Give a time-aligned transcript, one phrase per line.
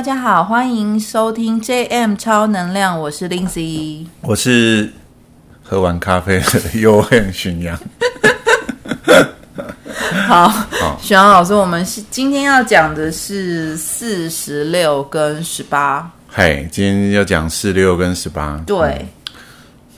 [0.00, 4.90] 大家好，欢迎收听 JM 超能量，我是 Lindsay，我是
[5.62, 7.78] 喝完咖啡的悠恨巡洋。
[10.26, 10.50] 好，
[11.02, 16.10] 巡洋老师，我们是今天要讲的是四十六跟十八。
[16.28, 18.58] 嗨，今天要讲四六跟十八。
[18.66, 19.36] 对，嗯、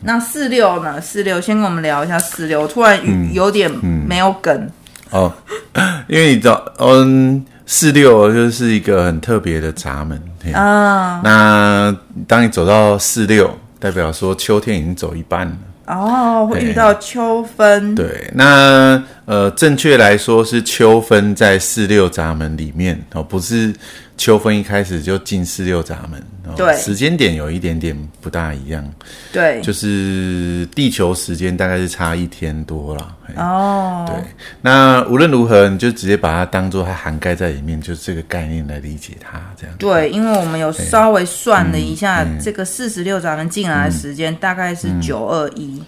[0.00, 1.00] 那四六呢？
[1.00, 2.66] 四六，先跟我们聊一下四六。
[2.66, 3.00] 突然
[3.32, 4.72] 有点没有梗、嗯
[5.12, 5.32] 嗯、哦，
[6.08, 7.46] 因为你知道，嗯。
[7.66, 10.20] 四六就是一个很特别的闸门
[10.54, 11.20] 啊。
[11.22, 17.94] 那当你走到四六，代表说秋天已经走一半了哦，会遇到秋分。
[17.94, 23.72] 对，那呃，正确来说是秋分在四六闸门里面哦，不是。
[24.16, 26.22] 秋分一开始就进四六闸门，
[26.54, 28.86] 对，时间点有一点点不大一样，
[29.32, 34.22] 对，就是地球时间大概是差一天多了，哦，对，
[34.60, 45.82] 那无论如何，你就直接把它当做它涵盖在里面，就这个概念来理解它，这样，对，因为我们有稍微算了一下，这个四十六闸门进来的时间大概是九二一，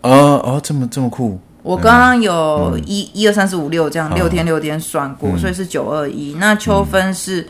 [0.00, 7.46] 哦哦，这么这么酷，我刚刚有一一二三四五六这样六天六天算过，所以是九二一，那秋分是。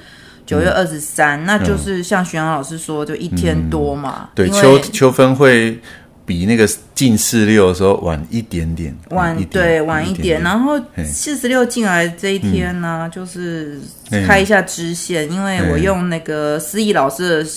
[0.47, 4.20] 九月二十三，那就是像徐阳老师说，就一天多嘛。
[4.22, 5.77] 嗯、对，秋秋分会
[6.25, 10.41] 比那个进四六的时候晚一点点，晚对晚一点。
[10.41, 13.80] 然后四十六进来这一天呢、就是
[14.27, 17.50] 开一下支线，嗯、因为我用那个思义老师的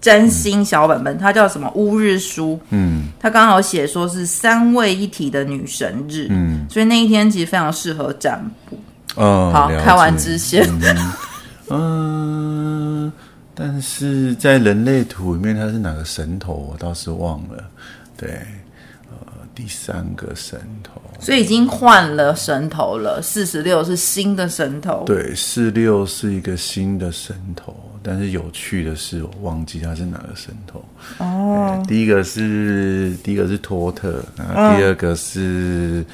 [0.00, 1.68] 占星小本本，它叫什么？
[1.74, 8.78] 乌日书，嗯，它刚好写说是三位一体的女神日，嗯，所以那一天其实非常适合占卜。
[9.16, 10.64] 哦，好，开完支线。
[10.80, 11.12] 嗯
[11.70, 13.12] 嗯，
[13.54, 16.54] 但是在人类图里面，它是哪个神头？
[16.70, 17.64] 我倒是忘了。
[18.16, 18.30] 对，
[19.10, 19.16] 呃，
[19.54, 23.20] 第三个神头，所以已经换了神头了。
[23.22, 25.04] 四十六是新的神头。
[25.06, 30.84] 对，四六是一个新的神头，但是有趣的是，我忘记它是哪个神头。
[31.18, 36.04] 哦，第一个是第一个是托特，然后第二个是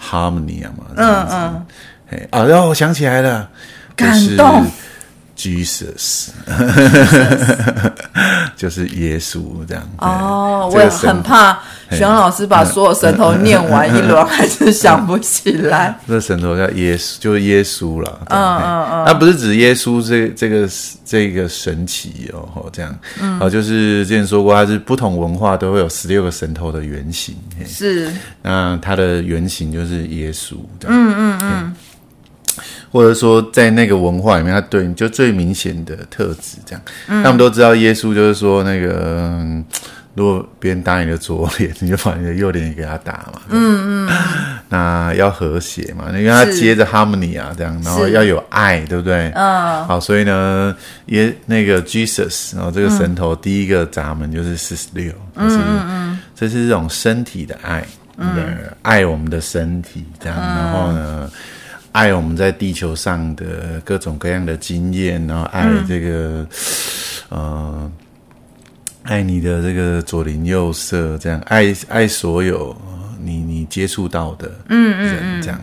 [0.00, 0.86] Harmony 嘛。
[0.96, 1.66] 嗯嗯。
[2.10, 3.50] 哎啊，然后我想起来了，
[3.96, 4.64] 感动。
[5.38, 6.30] Jesus，
[8.56, 9.88] 就是耶稣这样。
[9.98, 11.56] 哦，我也很怕
[11.92, 15.96] 徐阳老师把所有神头念完一轮，还是想不起来。
[16.08, 18.18] 这神头叫耶稣，就是耶稣了。
[18.26, 20.68] 嗯嗯嗯，那不是指耶稣这这个
[21.04, 22.92] 这个神奇哦，这样。
[23.20, 27.36] 嗯，啊，就是之前说过，它是不同文化都会有十六个神头的原型。
[27.64, 28.10] 是，
[28.42, 30.56] 那它的原型就是耶稣。
[30.84, 31.76] 嗯嗯嗯。
[32.90, 39.44] 或者说，在那个文化里面，他对你就最明显的特质，这样，嗯、他们都知道耶稣就是说，那个
[40.14, 43.42] 如果别人打你的左脸，你就把你的右脸也给他打嘛。
[43.50, 44.16] 嗯嗯。
[44.70, 49.30] 那要和谐嘛，因为他接着 harmony 啊，这样，然后要有爱，对不对？
[49.34, 49.86] 嗯。
[49.86, 50.74] 好，所以呢，
[51.06, 55.58] 耶那个 Jesus，然后这个神头第一个闸门就是四十六，就是
[56.34, 61.30] 这是这种身体的爱，嗯，爱我们的身体，这样，然后呢。
[61.92, 66.46] 爱我们在地球上的各种各样的经验，然后爱这个，
[67.30, 67.92] 嗯、呃，
[69.02, 72.76] 爱你的这个左邻右舍，这样爱爱所有
[73.20, 75.60] 你你接触到的人，嗯嗯嗯，这样。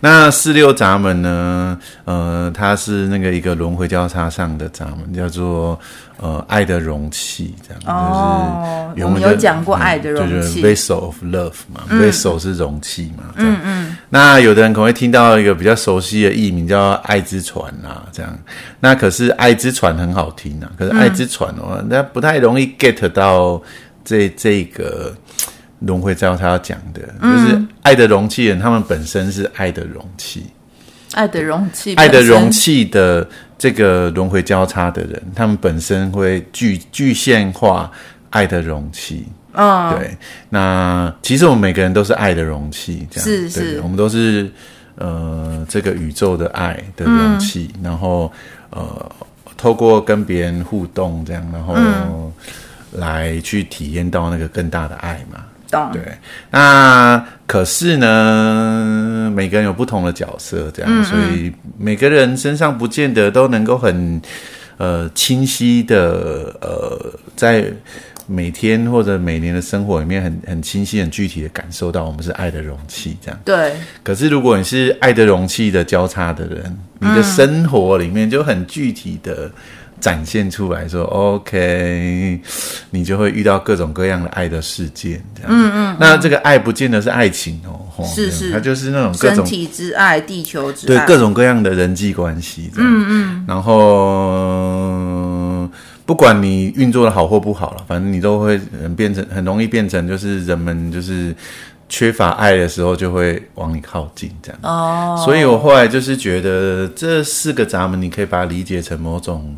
[0.00, 1.78] 那四六闸门呢？
[2.04, 5.78] 呃，它是那个一个轮回交叉上的闸门，叫做
[6.18, 7.82] 呃爱的容器，这样。
[7.84, 13.52] 哦，就是我们有讲过爱的容器，就是 vessel of love 嘛，嗯，vessel 是容器嘛，这样。
[13.54, 13.96] 嗯嗯。
[14.10, 18.38] 那有的人可能会听到一个比较熟悉的译名叫爱之船啊，这样。
[18.80, 23.62] 那可是爱之船很好听啊，可是爱之船哦，那，嗯，不太容易 get 到
[24.04, 25.14] 这这个。
[25.82, 30.44] 轮回交叉要讲的，就是爱的容器人，他们本身是爱的容器，
[31.12, 33.24] 爱的容器，爱的容器的
[33.56, 37.88] 这个轮回交叉的人，他们本身会具具现化
[38.30, 39.28] 爱的容器。
[39.52, 40.16] 嗯，对。
[40.48, 43.74] 那其实我们每个人都是爱的容器，这样是是。
[43.74, 44.50] 对，我们都是
[44.96, 48.32] 呃这个宇宙的爱的容器，嗯、然后
[48.70, 49.10] 呃
[49.56, 52.32] 透过跟别人互动这样，然后
[52.92, 55.44] 来去体验到那个更大的爱嘛。
[55.92, 56.00] 对，
[56.50, 64.18] 那可是呢，每个人有不同的角色，这样，嗯嗯，所以每个人身上不见得都能够很
[64.78, 67.70] 呃清晰的呃，在
[68.28, 73.40] 每天或者每年的生活里面很，很很清晰、很具体的感受到我们是爱的容器，这样。
[73.44, 73.72] 对。
[74.04, 79.50] 可是如果你是爱的容器的交叉的人，你的生活里面就很具体的。
[80.00, 82.40] 展现出来说，OK，
[82.90, 85.50] 你就会遇到各种各样的爱的事件，这样。
[85.50, 85.96] 嗯嗯。
[85.98, 92.70] 那这个爱不见得是爱情哦，是是，它就是那种各种身体之爱、地球之爱，对各种各样的人际关系。
[92.76, 93.44] 嗯嗯。
[93.48, 93.74] 然后，
[96.08, 98.58] 不管你运作的好或不好了，反正你都会
[98.96, 101.36] 变成很容易变成就是人们就是。
[101.90, 104.60] 缺乏爱的时候，就会往你靠近，这样。
[104.62, 105.14] 哦。
[105.16, 105.24] Oh.
[105.24, 109.56] 所以我后来就是觉得，这四个闸门，你可以把它理解成某种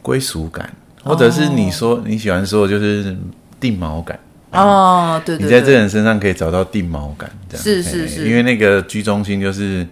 [0.00, 1.12] 归属感，oh.
[1.12, 3.16] 或者是你说你喜欢说，就是
[3.58, 4.16] 定锚感。
[4.52, 5.44] 哦，对对。
[5.44, 7.64] 你在这个人身上可以找到定锚感，这样。
[7.64, 8.28] 是是是。
[8.28, 9.84] 因为那个居中心就是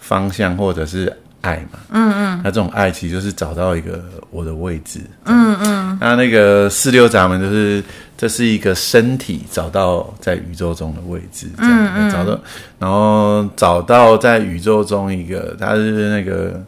[0.00, 1.16] 方向，或者是。
[1.40, 7.82] 爱嘛，嗯嗯，那这种爱其实就是找到一个我的位置，嗯嗯，那那个四六闸门就是
[8.16, 11.86] 这是一个身体找到在宇宙中的位置，这样。
[11.86, 12.10] 嗯，嗯。
[12.10, 12.40] 找到，
[12.78, 16.60] 然后找到在宇宙中一个，它是那个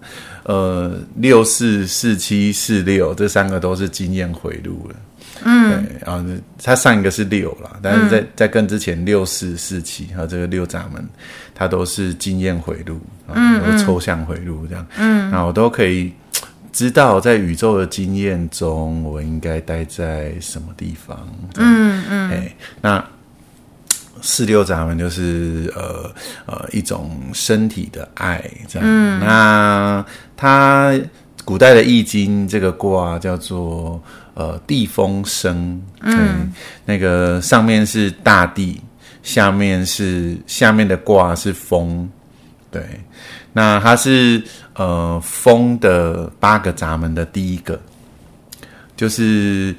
[0.44, 4.94] 呃六四四七四六这三个都是经验回路了。
[5.43, 6.22] 嗯，对，然后
[6.62, 11.02] 它上一个是六了，但是在、嗯、在跟之前六四四七还有这个六闸门，
[11.60, 12.98] 它都是经验回路，
[13.34, 16.10] 嗯，抽象回路这样，嗯，那我都可以
[16.72, 21.28] 知道在宇宙的经验中，我应该待在什么地方，
[21.58, 23.04] 嗯嗯，哎，那
[24.22, 26.10] 四六闸门就是呃
[26.46, 30.02] 呃一种身体的爱这样，嗯，那
[30.34, 30.98] 它
[31.44, 34.02] 古代的易经这个卦叫做。
[34.34, 36.50] 呃，地风生，嗯，
[36.86, 38.80] 那个上面是大地，
[39.22, 42.08] 下面是下面的卦是风，
[42.70, 42.82] 对，
[43.52, 44.43] 那它是
[44.75, 47.78] 呃风的八个闸门的第一个，
[48.96, 49.75] 就是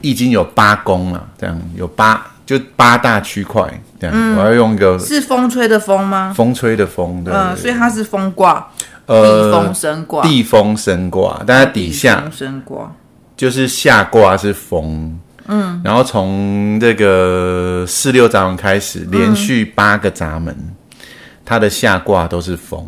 [0.00, 3.62] 易经有八宫啊，这样有八就八大区块，
[4.00, 6.32] 这样，嗯、我要用一个是风吹的风吗？
[6.36, 8.70] 风吹的风，对，嗯，所以它是风卦，
[9.06, 12.92] 呃，地风生卦，地风生卦，但它底下风生卦。
[13.36, 20.74] 就是下卦是风，嗯，然后从这个四六闸门开始，连续八个闸门，嗯、
[21.44, 22.84] 它的下卦都是风，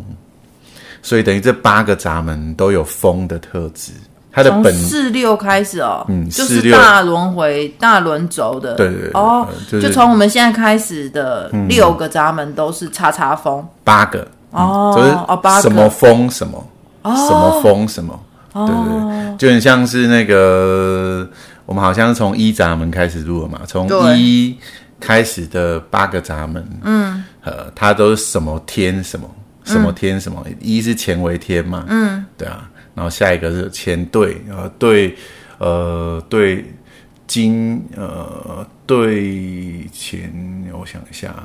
[1.01, 3.91] 所以等于这八个闸门都有风的特质。
[4.31, 16.63] 它的本四六开始哦，嗯，就是大轮回、大轮轴的，对对对，哦，就从我们现在开始的六个闸门都是叉叉风，八个哦，就是哦，八个什么风什么，
[17.01, 18.17] 哦、什么风什么。
[18.53, 21.27] 对对，就很像是那个，
[21.69, 23.87] 我们好像是从一闸门开始录了嘛，从
[24.17, 24.57] 一
[24.99, 29.29] 开始的八个闸门，嗯，呃，它都是什么天什么
[29.65, 35.15] 什么天什么，一是乾为天嘛，嗯，对啊，然后下一个是乾兑，呃，兑，
[35.59, 36.65] 呃，兑
[37.27, 40.19] 金，呃，兑乾，
[40.73, 41.35] 我想一下，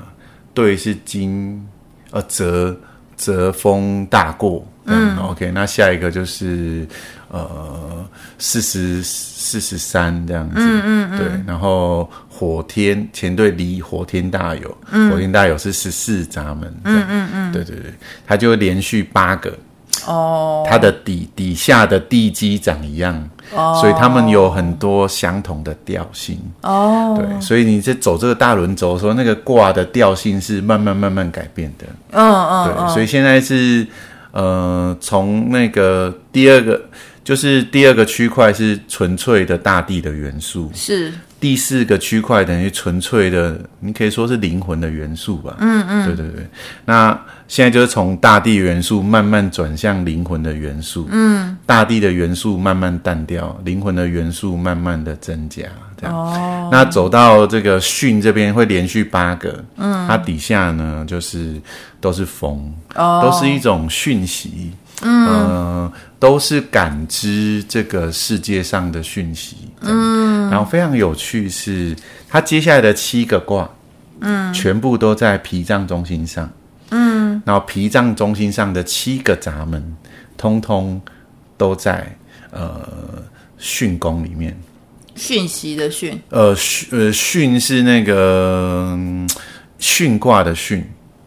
[0.55, 1.63] 兑是金，
[2.13, 2.75] 呃，泽。
[3.17, 6.85] 泽风大过，嗯，OK，那下一个就是
[7.35, 8.07] 呃
[8.39, 17.93] 四十四十三这样子，嗯嗯嗯，对，然后火天前队离火天大有，嗯，火天大有是十四闸门，嗯嗯嗯，对对对，
[18.27, 19.53] 它就会连续八个。
[20.07, 26.39] 哦，它的底底下的地基长一样，哦，所以他们有很多相同的调性。
[26.63, 31.87] 哦，对，所以你在走这个大轮轴的时候，那个卦的调性是慢慢慢慢改变的。
[32.11, 33.87] 嗯嗯，对，所以现在是
[34.33, 36.79] 呃，从那个第二个，
[37.25, 41.13] 就是第二个区块是纯粹的大地的元素，是。
[41.41, 45.55] 第四个区块等于纯粹的，你可以说是灵魂的元素吧。
[45.59, 46.47] 嗯嗯，对对对。
[46.87, 51.07] 那现在就是从大地元素慢慢转向灵魂的元素。
[51.11, 55.65] 嗯，大地的元素慢慢淡掉，灵魂的元素慢慢的增加。
[55.99, 56.17] 这样。
[56.17, 56.69] 哦。
[56.73, 59.63] 那走到这个巽这边会连续八个。
[59.77, 60.09] 嗯。
[60.09, 61.61] 它底下呢，就是
[62.01, 62.73] 都是风。
[62.95, 63.21] 哦。
[63.23, 64.73] 都是一种讯息。
[65.03, 65.93] 嗯、呃。
[66.21, 69.57] 都是感知这个世界上的讯息。
[69.83, 71.95] 嗯，然后非常有趣是，
[72.31, 73.69] 它接下来的七个卦，
[74.21, 76.51] 嗯，全部都在脾脏中心上。
[76.93, 79.95] 嗯，然后脾脏中心上的七个闸门，
[80.39, 80.99] 通通
[81.59, 82.17] 都在
[82.51, 82.89] 呃
[83.61, 84.57] 巽宫里面。
[85.15, 88.97] 讯息的讯，呃巽呃巽是那个
[89.79, 90.83] 巽卦的巽。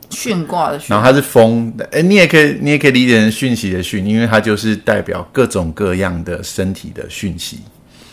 [0.09, 7.59] 巽卦的巽，然后它是风，哎，你也可以，你也可以理解成讯息的讯，因为它就是代表各种各样的身体的讯息。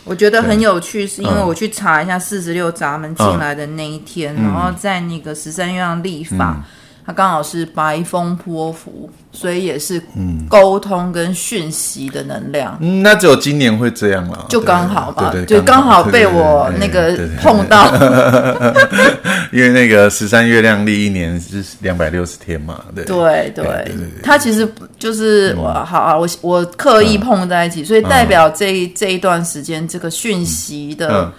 [0.03, 6.63] 我觉得很有趣，是因为我去查一下四十六闸门进来的那一天，嗯、然后在那个十三月亮历法，
[7.05, 10.01] 他刚好是白风波符，所以也是
[10.49, 12.75] 沟通跟讯息的能量。
[12.81, 17.93] 嗯，那只有今年会这样了，就刚好吧，对对对就刚好被我那个碰到。
[19.53, 23.05] 因为那个十三月亮历一年是两百六十天嘛，对。
[23.05, 23.91] 对对，
[24.23, 31.31] 它其实就是、好啊，我我刻意碰在一起，嗯、所以代表这这一段时间这个讯息的。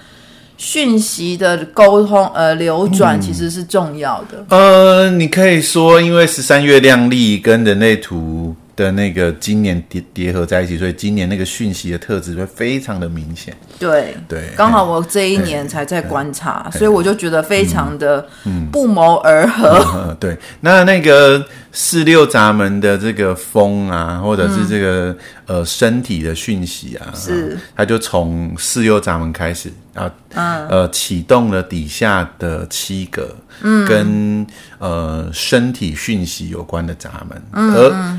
[0.57, 4.43] 嗯讯息的沟通，呃，流转其实是重要的。
[4.49, 4.61] 嗯、
[5.05, 13.57] 呃，你可以说，因为十三月亮历跟人类图的那个今年叠叠合在一起，所以今年那个讯息的特质会非常的明显。
[13.79, 18.25] 对对，刚好我这一年才在观察，所以我就觉得非常的
[18.71, 19.69] 不谋而合。
[19.71, 21.45] 嗯嗯嗯、对，那那个。
[21.79, 25.11] 四六闸门的这个风啊，或者是这个、
[25.45, 34.47] 嗯、呃身体的讯息啊，是，它就从四六闸门开始啊，嗯、呃启动了底下的七个，嗯，跟
[34.79, 38.19] 呃身体讯息有关的闸门，嗯，而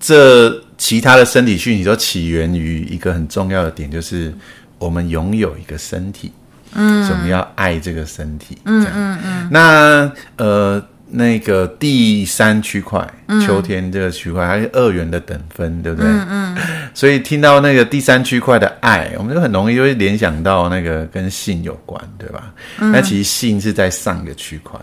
[0.00, 4.34] 这其他的身体讯息都起源于一个很重要的点，就是
[4.78, 6.32] 我们拥有一个身体，
[6.74, 10.82] 嗯，所以我们要爱这个身体，嗯嗯嗯，那呃。
[11.12, 13.04] 那个第三区块，
[13.44, 16.08] 秋天这个区块，还是二元的等分，对不对？
[16.08, 16.56] 嗯嗯。
[16.94, 22.54] 所以听到那个第三区块的爱，我们就很容易就会联想到那个跟性有关，对吧？
[22.78, 22.92] 嗯。
[22.92, 24.78] 那其实性是在上个区块，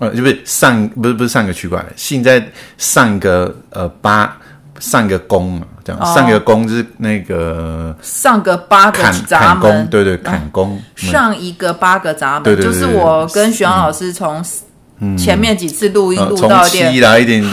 [0.00, 4.38] 呃，就不是上，不是不是上个区块，性在上个呃八
[4.82, 11.10] 上个弓嘛，这样，哦，上个弓是那个上个八个闸门，坎宫，对对，坎宫，嗯。
[11.10, 14.44] 上一个八个闸门，对对对对，就是我跟徐阳老师从。
[14.98, 15.16] 嗯。
[15.16, 16.86] 前面几次录音录到一点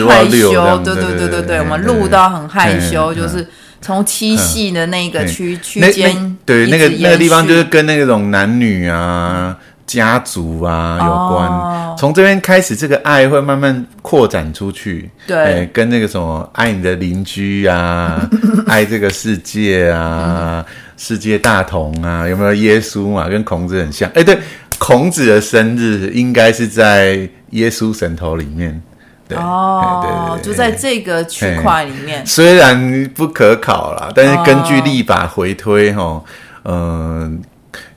[0.07, 3.47] 害羞，对对对对对，我们录到很害羞，就是
[3.81, 9.57] 从七系的那个区区间，对那个那个地方就是跟那种男女啊、
[9.89, 11.97] 家族啊有关。
[11.97, 18.21] 从这边开始，这个爱会慢慢扩展出去，对，跟那个什么爱你的邻居啊，
[18.67, 20.63] 爱这个世界啊，
[20.95, 23.27] 世界大同啊，有没有耶稣嘛？
[23.27, 24.37] 跟孔子很像，哎，对。
[24.77, 28.81] 孔子的生日应该是在耶稣神头里面，
[29.27, 32.25] 对哦，对，对，对，就在这个区块里面。
[32.25, 36.23] 虽然不可考啦，但是根据历法回推，哈，
[36.63, 37.41] 嗯。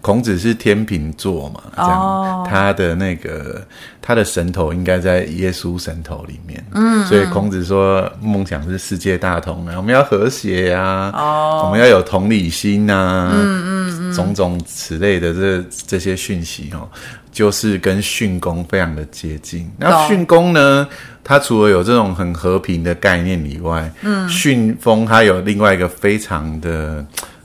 [0.00, 2.46] 孔子是天秤座嘛，这样，oh.
[2.46, 3.66] 他的那个
[4.02, 11.66] 他的神头应该在耶稣神头里面，嗯，所以孔子说梦想是世界大同啊，我们要和谐啊，oh.
[11.66, 16.86] 我们要有同理心啊，嗯嗯嗯，种种此类的这这些讯息哦，
[17.30, 19.70] 就是跟巽宫非常的接近。
[19.78, 20.86] 那巽宫呢，
[21.24, 27.02] 它除了有这种很和平的概念以外，嗯，巽风它有另外一个非常的。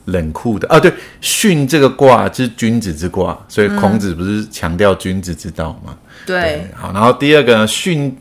[0.08, 0.68] 冷酷的。
[0.68, 5.94] 啊，对，巽这个卦就是君子之卦，所以孔子不是强调君子之道吗？
[5.94, 8.12] 嗯、对，对，好，然后第二个呢，巽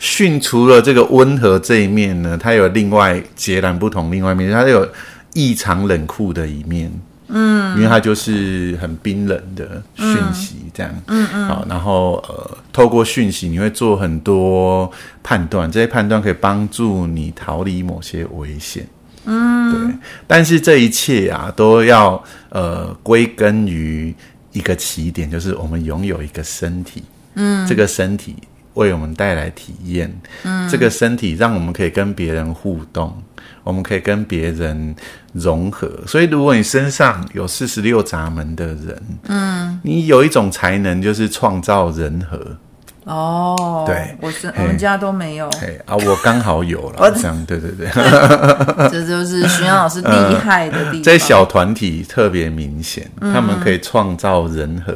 [0.00, 4.86] 巽除了这个温和这一面呢，它有另外截然不同另外一面，它有
[5.34, 6.92] 异常冷酷的一面，
[7.28, 14.90] 嗯，因为它就是很冰冷的讯息，这样，嗯嗯，好，然后呃，透过讯息你会做很多
[15.22, 18.86] 判断，这些判断可以帮助你逃离某些危险。
[19.30, 24.14] 嗯，对，但是这一切啊，都要呃归根于
[24.52, 27.02] 一个起点，就是我们拥有一个身体，
[27.34, 28.36] 嗯，这个身体
[28.72, 30.10] 为我们带来体验，
[30.44, 33.14] 嗯，这个身体让我们可以跟别人互动，
[33.64, 34.96] 我们可以跟别人
[35.34, 35.90] 融合。
[36.06, 42.56] 所以，如果你身上有四十六闸门的人，嗯，你有一种才能，就是创造人和。
[43.08, 45.48] 哦，对，我是我们家都没有。
[45.62, 47.88] 哎啊，我刚好有了，这样对对对，
[48.90, 51.02] 这就是徐阳老师 厉害的地方。
[51.02, 54.94] 在小团体特别明显，他们可以创造人和。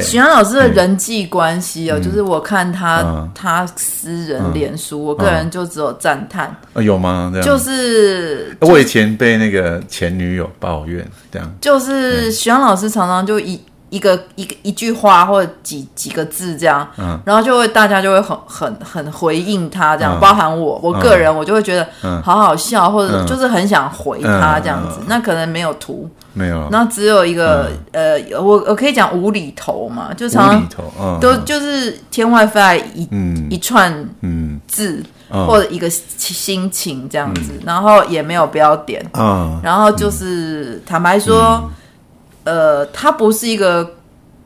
[0.00, 6.54] 徐阳老师的人际关系哦，就是我看他他私人脸书，我个人就只有赞叹。
[6.74, 7.32] 有吗？
[7.42, 11.52] 就是我以前被那个前女友抱怨，这样。
[11.60, 13.60] 就是徐阳老师常常就一。
[13.90, 21.86] 一个一个一句话或者几几个字这样，嗯，然后就会大家就会很很很回应他这样，嗯、包含我我个人，我就会觉得
[22.22, 24.98] 好好笑，嗯、或者就是很想回他这样子。
[25.00, 30.68] 嗯、那可能没有图，没有，那只有一个、嗯、呃，我我可以讲无厘头嘛，就常常
[31.00, 33.92] 嗯、都就是天外飞来一、嗯、一串
[34.66, 41.62] 字、嗯、或者一个心情这样子，嗯、然后也没有标点，嗯，然后就是、嗯、坦白说。
[42.48, 43.94] 嗯呃，它不是一个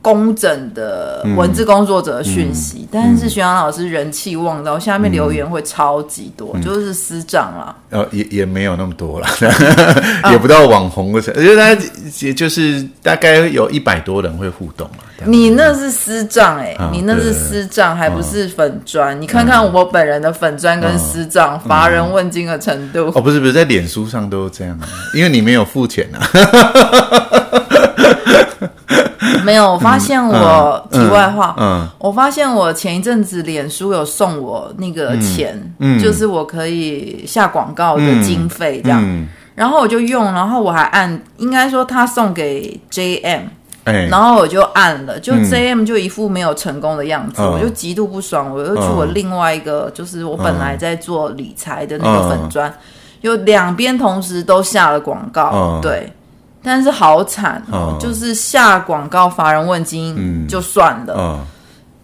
[0.01, 7.73] 工整的文字工作者的讯息，嗯、但是徐阳老师人气旺到下面留言会超级多，嗯、就是私账啦。
[7.89, 9.27] 呃，也也没有那么多了，
[10.31, 11.81] 也不到网红的程度，我觉得大家
[12.19, 14.97] 也就是大概有一百多人会互动嘛。
[15.25, 19.15] 你那是私账哎、欸，啊、你那是私账，还不是粉专？
[19.15, 23.09] 啊、你看看我本人的粉砖跟私账，乏、嗯、人问津的程度。
[23.15, 24.77] 哦，不是不是，在脸书上都这样，
[25.15, 26.19] 因为你没有付钱啊。
[29.43, 35.59] 没有，我发现我、嗯、题外话，嗯嗯、我发现我前一阵子脸书有送我那个钱，
[36.01, 43.41] 就是我可以下广告的经费这样，然后我就用，然后我还按，应该说他送给 JM，、
[43.85, 52.73] 欸、然后我就按了，就 JM 就一副没有成功的样子，嗯、我就极度不爽，我又去我另外一个，就是我本来在做理财的那个粉砖，嗯、
[53.21, 56.13] 有两边同时都下了广告，嗯、对。
[56.63, 61.45] 但是好惨哦，就是下广告乏人问津就算了，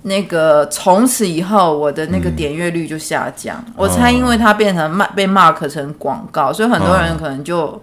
[0.02, 3.64] 那个从此以后我的那个点阅率就下降。
[3.76, 7.82] 我猜因为它变成骂被 mark 成广告，所以很多人可能就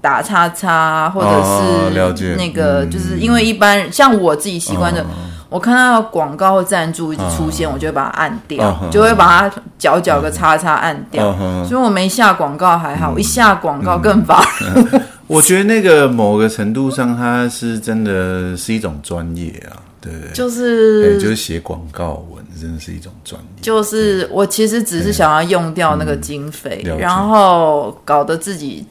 [0.00, 5.04] 打叉叉，或者是那个就是因为一般像我自己习惯的，
[5.48, 11.34] 我看到广告或赞助一直出现，我就会把它按掉，就会把它角角个叉叉按掉。
[11.64, 14.38] 所以我没下广告还好，我一下广告更烦。
[15.26, 23.48] 我觉得那个某个程度上，它是真的是一种专业啊，对，就是就是写广告文，真的是一种专业。
[23.60, 28.86] 就是我其实只是想要用掉那个经费，嗯、然后搞得自己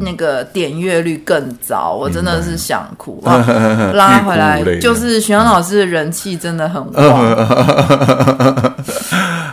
[0.00, 3.44] 那个点阅率更糟，嗯、我真的是想哭 啊！
[3.94, 7.36] 拉回来， 就是徐阳老师的人气真的很旺。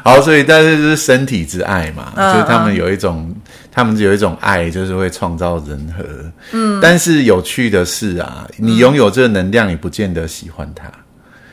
[0.03, 3.33] 好，所以但是就是身体之爱嘛，嗯、就是他们有一种。
[3.71, 6.03] 他们有一种爱，就是会创造人和。
[6.51, 10.85] 嗯，但是有趣的是啊，你拥有这个能量，你不见得喜欢它。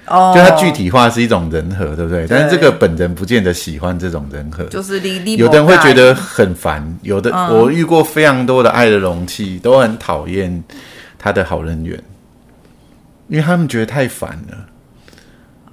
[0.08, 2.26] 哦，就它具体化是一种人和，对不对？
[2.26, 5.00] 对，但是这个本人不见得喜欢这种人和，就是
[5.36, 6.98] 有的人会觉得很烦。
[7.02, 10.62] 有的、嗯、我遇过非常多的爱的容器，都很讨厌
[11.18, 12.00] 他的好人缘，
[13.28, 14.56] 因为他们觉得太烦了。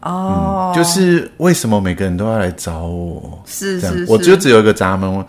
[0.02, 3.42] 哦、嗯，就是为什么每个人都要来找我？
[3.46, 5.26] 是是是，我就只有一个闸门。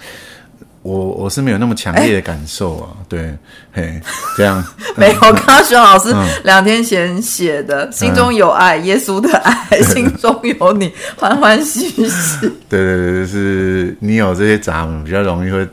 [0.84, 3.38] 我我是没有那么强烈的感受啊，欸、对，
[3.72, 4.00] 嘿，
[4.36, 4.62] 这样
[4.96, 5.18] 没有。
[5.18, 6.14] 刚刚徐老师
[6.44, 12.52] 两天前写的，嗯、心中有爱，嗯、 耶稣的爱，心中有你，欢欢喜喜。
[12.68, 15.66] 对 对对，是你有这些闸门，比较容易会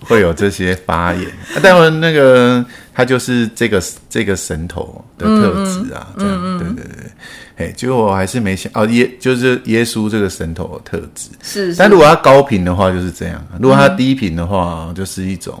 [0.00, 1.24] 会有这些发言。
[1.62, 7.10] 但我那个他就是这个这个神头的特质啊，嗯、这样，嗯、对对对。
[7.58, 11.76] 哎，结果我还是没想哦，耶，就是耶稣这个神头的特质是，是。
[11.76, 15.60] 但如果他高频的话，就是这样；如果他低频的话，嗯、就是一种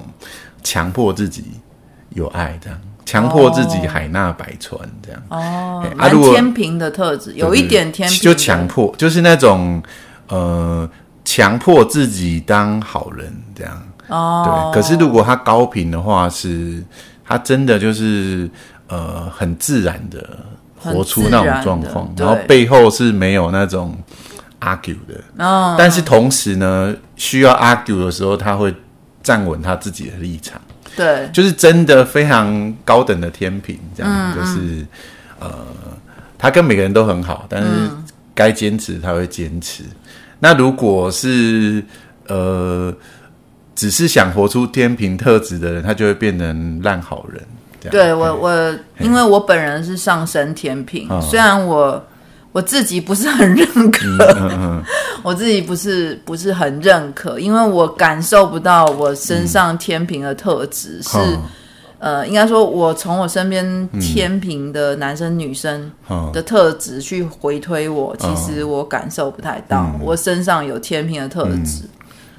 [0.62, 1.44] 强迫自己
[2.10, 5.20] 有爱，这样强迫自己海纳百川，这样。
[5.30, 9.82] 哦，啊，如果天平的特质有一点天平，就强迫，就是那种
[10.28, 10.88] 呃，
[11.24, 13.82] 强迫自己当好人这样。
[14.06, 14.80] 哦，对。
[14.80, 16.84] 可是如果他高频的话是，是
[17.24, 18.48] 他真的就是
[18.86, 20.46] 呃，很自然的。
[20.78, 23.96] 活出那种状况，然后背后是没有那种
[24.60, 28.74] argue 的，哦、但是同时呢，需要 argue 的时候，他会
[29.22, 30.60] 站稳他自己的立场。
[30.96, 34.86] 对，就是真的非常高等的天平，这样、嗯、就是、嗯、
[35.40, 35.66] 呃，
[36.36, 37.68] 他跟每个人都很好，但是
[38.34, 39.84] 该坚持他会坚持。
[39.84, 39.96] 嗯、
[40.40, 41.84] 那如果是
[42.26, 42.92] 呃，
[43.76, 47.40] 只是想活出天平特质的人，他就会变成烂好人。
[47.90, 52.02] 对我，我因为我本人是上升天秤，嘿虽然我
[52.52, 54.06] 我自己不是很认可，
[55.22, 61.42] 我自己不是不是很认可，因为我感受不到我身上天平的特质、嗯、是，哦、
[61.98, 65.90] 呃，应该说，我从我身边天平的男生女生
[66.32, 71.82] 的特质去回推我，哦、其实我感受不太到，嗯、我身上有天平的特质。
[71.84, 71.88] 嗯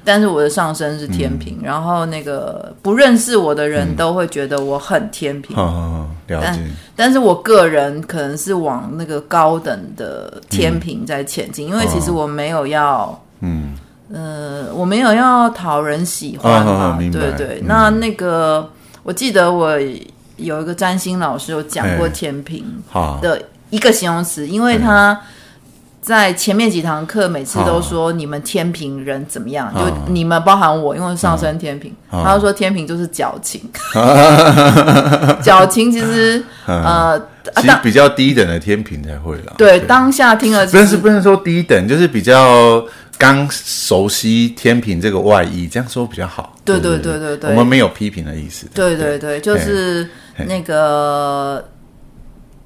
[0.04, 5.56] 但是我的上身是天平，嗯、然后那个不认识我的人都会觉得我很天平。
[5.58, 6.60] 嗯、了解但。
[6.96, 13.74] 但是我个人可能是往那个高等的天平在前进，嗯、因为其实我没有要，嗯，
[14.12, 16.98] 呃，我没有要讨人喜欢嘛。
[16.98, 17.60] 对对。
[17.60, 18.70] 嗯、那那个，
[19.02, 19.78] 我记得我
[20.36, 22.64] 有一个占星老师有讲过天平
[23.20, 25.20] 的一个形容词，因为他。
[26.00, 29.70] 在前面几堂课，每次都说你们天平人怎么样？
[29.74, 33.60] 哦、就你们包含我，因为上升天平，哦、他就说天平就是矫情。
[35.42, 37.20] 矫情其实呃，
[37.56, 39.52] 其实比较低等的天平才会啦。
[39.58, 42.82] 对，对当下听了、就是，不是不能说低等，就是比较
[43.18, 46.56] 刚熟悉天平这个外衣，这样说比较好。
[46.64, 48.66] 对对对对对，我们没有批评的意思。
[48.72, 50.08] 对对对，就是
[50.46, 51.62] 那个。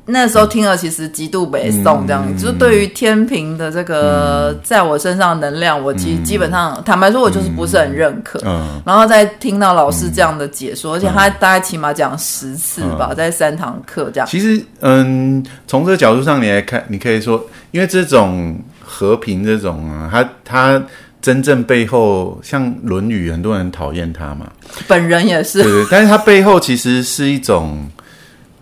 [0.07, 8.39] 那时候听了，其实极度北宋这样，嗯、就是对于天平的这个、嗯、在我身上的能量，我基基本上、嗯、坦白说，我就是不是很认可。
[8.45, 14.29] 嗯、然后再听到老师这样的解说，嗯、而且他大概起码讲十次吧，嗯、在三堂课这样。
[14.29, 20.85] 其实，嗯，从这个角度上你来看，你可以说，因为这种和平这种啊，他他
[21.23, 24.53] 真正背后，像《论语》，很多人讨厌他嘛，
[24.87, 27.89] 本人也是，对对，但是他背后其实是一种。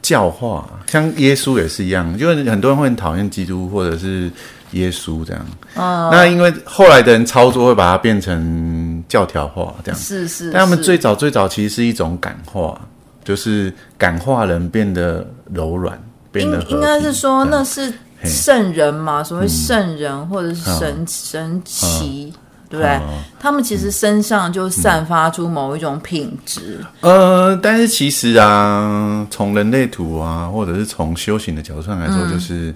[0.02, 4.30] 教化，像耶稣也是一样，就是很多人会很讨厌基督或者是
[4.72, 5.46] 耶稣这样。
[5.74, 6.10] 哦。
[6.12, 10.00] 那因为后来的人操作会把它变成教条化这样。
[10.00, 10.50] 是是。
[10.50, 12.80] 但他们最早最早其实是一种感化，
[13.24, 15.96] 就是感化人变得柔软，
[16.32, 17.92] 变得应应该是说那是
[18.24, 19.22] 圣人嘛？
[19.22, 22.32] 所谓圣人或者是神神奇。
[22.72, 22.96] 对不对？
[22.96, 26.78] 哦、他们其实身上就散发出某一种品质。
[27.02, 32.74] 嗯、呃，但是其实啊，从人类图啊，或者是从修行的角度上来说，嗯、就是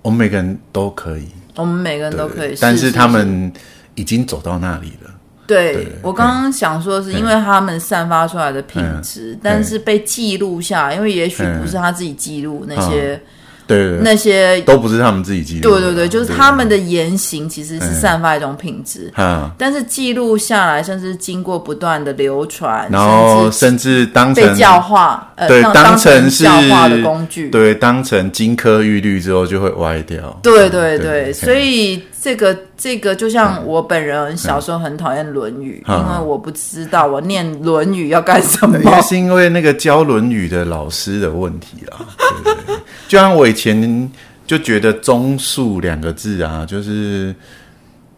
[0.00, 1.26] 我们每个人都可以，
[1.56, 2.56] 我们每个人都可以。
[2.60, 3.52] 但是他们
[3.96, 5.10] 已经走到那里了。
[5.44, 13.20] 对，对我刚刚想说，是因为他们散发出来的品质，但是被记录下来，因为也许不是他自己记录那些。
[13.66, 15.70] 对，那些都不是他们自己记录。
[15.70, 19.12] 对对对，就是他们的言行其实是散发一种品质。
[19.56, 30.38] 但是记录下来，甚至经过不断的流传，然后甚至当成被教化，对，当成是教化的工具，对，当成金科玉律之后就会歪掉。
[30.42, 38.78] 对对对，所以这个这个就像我本人小时候很讨厌《论语》，因为我不知道我念《论语》要干什么。
[38.94, 41.98] 也是因为那个教《论语》的老师的问题啦。
[42.44, 42.76] 对对对，
[43.08, 44.08] 就像我以前
[44.46, 47.34] 就觉得“忠恕”两个字啊，就是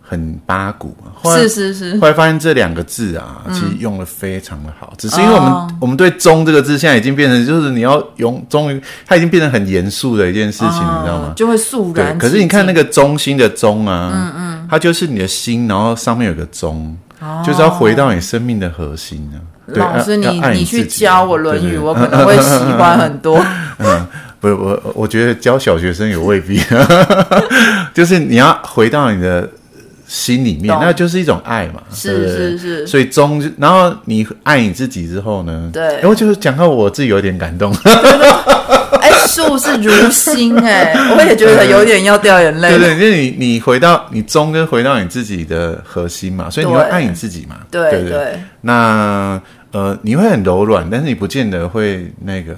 [0.07, 1.09] 很八股啊。
[1.35, 1.99] 是是是。
[1.99, 11.33] 后来发现这两个字啊，其实用的非常的好，只是因为我们我们对“忠”这个字现在已经变成，就是你要用忠于，它已经变成很严肃的一件事情，你知道吗？
[11.35, 12.19] 就会肃然。
[12.19, 16.97] 可是你看那个“中心”的“中”啊，嗯嗯，它就是你的心，然后上面有个“忠”，
[17.45, 19.41] 就是要回到你生命的核心啊。
[19.69, 23.43] 老师，你你去教我《论语》，我可能会喜欢很多。
[23.79, 24.07] 嗯。
[24.41, 26.61] 不是我，我觉得教小学生也未必，
[27.95, 29.49] 就是你要回到你的
[30.07, 32.87] 心里面，那就是一种爱嘛，是是是。
[32.87, 35.71] 所以忠，然后你爱你自己之后呢？
[35.73, 35.83] 对。
[35.97, 37.75] 然后就是讲到我自己有点感动。
[39.01, 42.71] 哎，树是如心哎，我也觉得有点要掉眼泪。
[42.71, 47.57] 对对，因为你你回到你忠，跟回到你自己的核心嘛，所以你会爱你自己嘛。
[47.71, 48.41] 对对，对对。
[48.61, 49.41] 那。
[49.75, 52.55] 呃，你会很柔软，但是你不见得会那个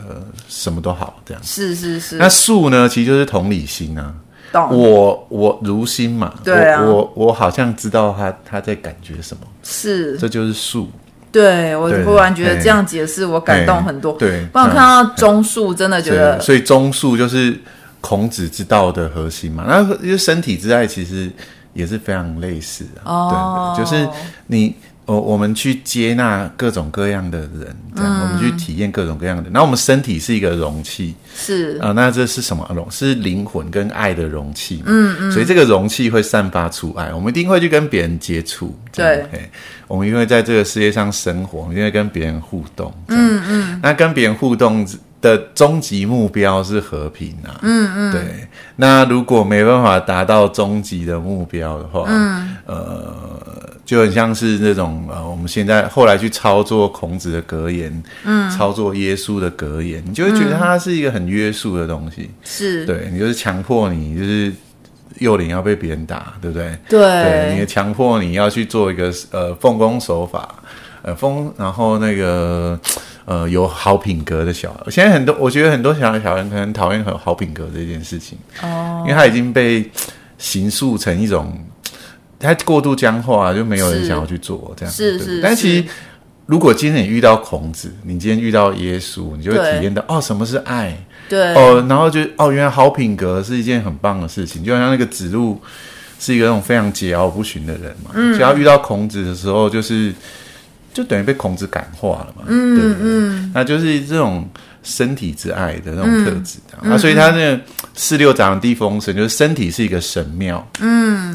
[0.51, 1.43] 什么都好这样。
[1.43, 2.17] 是是是。
[2.17, 4.13] 那树呢，其实就是同理心啊。
[4.57, 4.79] 懂。
[4.79, 6.33] 我我如心嘛。
[6.43, 6.83] 对啊。
[6.83, 9.43] 我我，好像知道他他在感觉什么。
[9.63, 10.17] 是。
[10.17, 10.89] 这就是树。
[11.31, 14.13] 对，我突然觉得这样解释我感动很多。
[14.15, 14.47] 对。
[14.53, 16.41] 不然看到忠恕，真的觉得。
[16.41, 17.57] 所以忠恕就是
[18.01, 19.65] 孔子之道的核心嘛。
[19.69, 21.31] 那因为身体之爱其实
[21.75, 23.03] 也是非常类似的。
[23.05, 23.75] 哦。
[23.77, 24.09] 对，就是
[24.47, 24.75] 你。
[25.07, 29.45] 我我们去接纳各种各样的人，这样、嗯、我们去体验各种各样的。
[29.51, 32.91] 然后我们身体是一个容器，是啊、呃，那这是什么容？
[32.91, 34.83] 是灵魂跟爱的容器。
[34.85, 35.31] 嗯嗯。
[35.31, 38.77] 所以这个容器会散发出爱，我们一定会去跟别人接触。
[38.93, 39.25] 对，
[39.87, 42.93] 我们因为在这个世界上生活，我们因为跟别人互动。
[43.07, 43.81] 嗯嗯。
[43.81, 44.85] 那跟别人互动
[45.27, 47.59] 的终极目标是和平啊。
[47.63, 48.13] 嗯嗯。
[48.13, 48.23] 对。
[48.77, 53.15] 那如果没办法达到终极的目标的话，嗯呃。
[53.87, 64.53] 就很像是那种呃，我们现在后来去操作孔子的格言，嗯，操作耶稣的格言，你就会觉得它是一个很约束的东西，是对你就是强迫你就是
[65.21, 66.77] 幼龄要被别人打，对不对？
[66.89, 70.57] 对，对，你也强迫你要去做一个呃奉公守法，
[71.03, 72.77] 呃奉，然后那个
[73.27, 74.91] 呃有好品格的小孩。
[74.91, 79.89] 现在很多我觉得很多小小人可能讨厌很好品格这件事情哦，因为他已经被
[80.39, 81.55] 形塑成一种。
[82.39, 84.95] 他过度僵化，就没有人想要去做这样。
[84.95, 85.41] 是是。
[85.41, 85.85] 但其实，
[86.45, 90.95] 如果今天你遇到孔子，你今天遇到耶稣，你就会体验到哦，什么是爱？
[91.31, 91.55] 对。
[91.55, 94.63] 哦，然后就哦，原来好品格是一件很棒的事情。
[94.63, 95.59] 就好像那个子路
[96.21, 100.13] 是一个那种非常桀骜不驯的人嘛，只要遇到孔子的时候，就是
[100.97, 102.45] 就等于被孔子感化了嘛。
[102.47, 103.53] 嗯嗯嗯。
[103.55, 104.49] 那就是这种
[104.83, 106.59] 身体之爱的那种特质。
[106.81, 107.61] 啊所以他那个
[107.93, 110.67] 四六掌地风神，就是身体是一个神庙。
[110.81, 111.33] 嗯。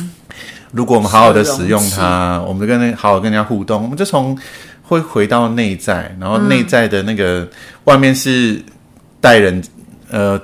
[0.71, 4.38] 如果我们好好的使用它，我们跟那好好跟人家互动，我们就从
[4.82, 7.50] 会回到内在，然后内在的那个、嗯、
[7.84, 8.63] 外面是
[9.19, 9.62] 待人，
[10.10, 10.41] 呃，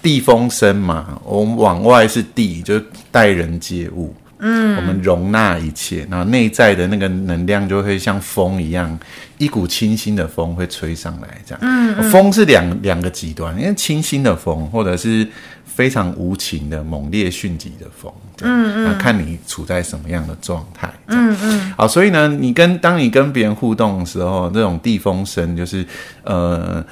[0.00, 4.14] 地风生嘛，我们往外是地，就待人接物，
[4.46, 8.98] 嗯，我们容纳一切，然后内在的那个能量就会像风一样，
[9.38, 11.58] 一股清新的风会吹上来，这样。
[11.62, 15.26] 嗯，嗯，风是两两个极端，因为清新的风，或者是
[15.64, 21.72] 非常无情的猛烈迅疾的风，嗯嗯，看你处在什么样的状态，嗯嗯。
[21.78, 25.86] 好，所以呢，你跟当你跟别人互动的时候，这种地风声就是，
[26.22, 26.84] 呃，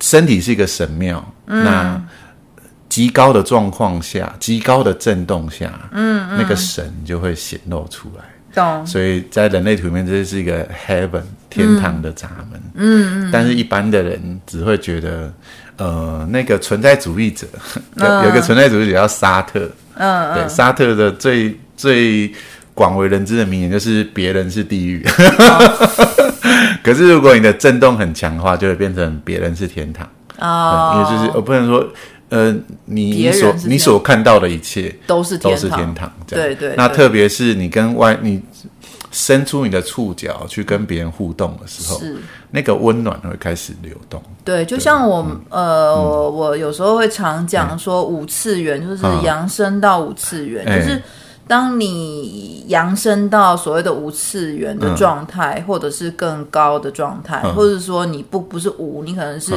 [0.00, 2.02] 身体是一个神庙，嗯、那。
[2.92, 8.24] 极高的状况下，极高的震动下，嗯，嗯，那个神就会显露出来。
[8.54, 8.86] 懂。
[8.86, 12.60] 所以在人类图里面，这是一个 heaven 天堂的闸门。
[12.74, 13.30] 嗯嗯。
[13.32, 15.32] 但是，一般的人只会觉得，
[15.78, 17.46] 呃，那个存在主义者，
[17.96, 19.66] 有、嗯、有一个存在主义者叫沙特。
[19.94, 22.30] 嗯对，沙特的最最
[22.74, 26.76] 广为人知的名言就是“别人是地狱”嗯。
[26.84, 30.06] 可是，如果你的震动很强的话，就会变成“别人是天堂”。
[30.40, 30.92] 哦。
[30.94, 31.88] 因为就是我不能说。
[32.32, 32.50] 呃，
[32.86, 36.74] 你所你所看到的一切都是都是天堂，对对，对。
[36.78, 38.40] 那特别是你跟外你
[39.10, 42.16] 伸出你的触角去跟别人互动的时候，是。
[42.50, 44.22] 那个温暖会开始流动。
[44.42, 51.02] 对，就像我、嗯、呃、嗯，我有时候会常讲说，五次元就是扬升到五次元，嗯、就是
[51.46, 59.52] 当你扬升到所谓的五次元的状态、嗯，或者是更高的状态、嗯，或者说你不不是五，你可能是。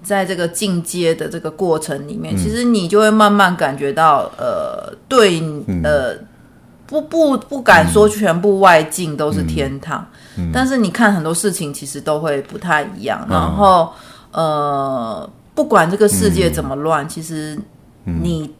[0.00, 6.16] 嗯在这个进阶的这个过程里面，嗯、其实你就会慢慢感觉到，呃，对，嗯、呃，
[6.86, 10.04] 不不不敢说全部外境都是天堂，
[10.36, 10.48] 嗯。
[10.48, 13.24] 嗯、但是你看很多事情其实都会不太一样。
[13.28, 13.92] 嗯、然后，
[14.32, 17.58] 呃，不管这个世界怎么乱，嗯、其实
[18.04, 18.50] 你。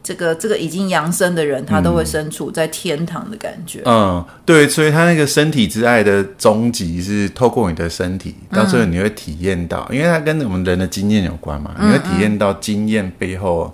[0.00, 3.82] 嗯这个这个已经扬升的人，他都会身处在天堂的感觉。
[3.84, 13.72] 嗯，对，所以他那个身体之爱的终极是透过你的身体，到最后你会体验到，嗯、因为它跟我们人的经验有关嘛，嗯、你会体验到经验背后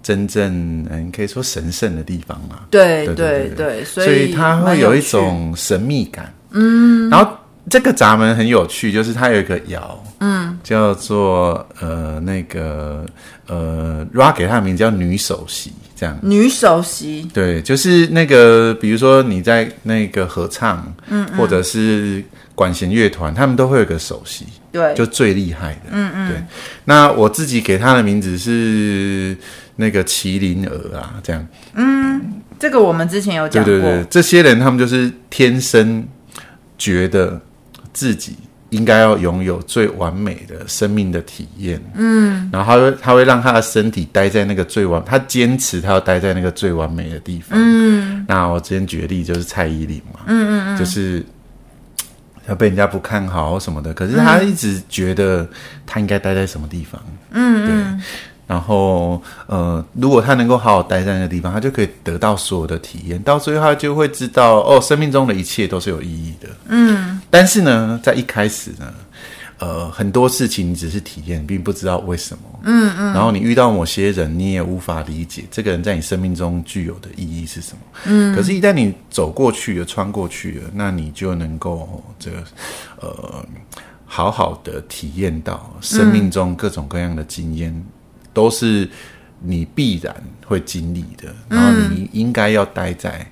[0.00, 2.60] 真正嗯，可以说神圣的地方嘛。
[2.70, 6.32] 对对对，所以，所以它会有一种神秘感。
[6.52, 7.36] 嗯，然后
[7.70, 9.80] 这个闸门很有趣，就是它有一个爻，
[10.20, 13.04] 嗯，叫做呃那个。
[13.46, 16.18] 呃，Ra 给它的名字叫女首席，这样。
[16.22, 22.24] 女首席，对，就是那个，比如说你在那个合唱，嗯，嗯，或者是
[22.54, 26.42] 管弦乐团，他们都会有个首席，对，就最厉害的，嗯嗯，对。
[26.86, 29.36] 那我自己给他的名字是
[29.76, 31.46] 那个麒麟儿啊，这样。
[31.74, 36.02] 嗯，这个我们之前有讲过，对对对，这些人他们就是天生
[36.78, 37.38] 觉得
[37.94, 38.36] 自己。
[38.70, 48.24] 应该要拥有最完美的生命的体验，嗯，然后他会他会让他的身体待在那个最完，他坚持他要待在那个最完美的地方，嗯。
[48.26, 51.24] 那我之前举例就是蔡依林嘛，嗯嗯嗯，就是
[52.48, 55.48] 要被人家不看好什么的，可是他一直觉得
[55.86, 58.04] 他应该待在什么地方，嗯，对。
[58.46, 63.22] 然后，呃，如果他能够好好待在那个地方，他就可以得到所有的体验。
[63.22, 66.48] 到最后，他就会知道，哦，生命中的一切都是有意义的。
[66.68, 67.20] 嗯。
[67.30, 68.92] 但是呢，在一开始呢，
[69.58, 72.42] 呃，很多事情你只是体验，并不知道为什么。
[72.64, 73.14] 嗯嗯。
[73.14, 77.78] 然后你遇到某些人，你也无法理解这个人在你生命中具有的意义是什么。
[78.04, 78.36] 嗯。
[78.36, 82.36] 可是，一旦你走过去了，穿过去了，那你就能够这个，
[83.00, 83.46] 呃，
[84.04, 87.74] 好好的体验到生命中各种各样的经验。
[88.34, 88.86] 都是
[89.40, 93.24] 你必然会经历的，然后你应该要待在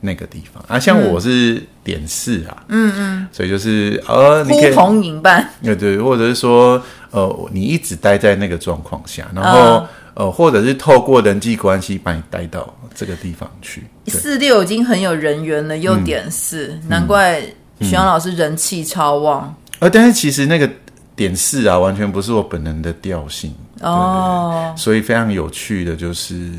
[0.00, 0.78] 那个地方、嗯、啊。
[0.78, 13.84] 像我是点四啊，嗯嗯，所以就是呃，你可以呼朋引伴，对对，或者是说呃，你一直待在那个状况下，然后、哦、呃，或者是透过人际关系把你带到这个地方去。
[14.08, 17.40] 四六已经很有人缘了，又点四、嗯，难怪
[17.80, 19.54] 徐阳老师人气超旺。
[19.78, 20.68] 呃、嗯嗯，但是其实那个。
[21.18, 26.50] 点四啊，完全不是我本人的调性哦，所以非常有趣的就是，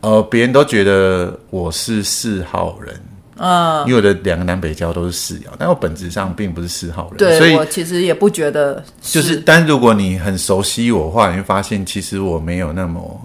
[0.00, 3.00] 呃，别人都觉得我是四号人，
[3.36, 13.20] 嗯，因为我的两个南北交都是四爻，但我本质上并不是四号人，对，所以我其实也不觉得，就是，但如果你很熟悉我的话，你会发现其实我没有那么。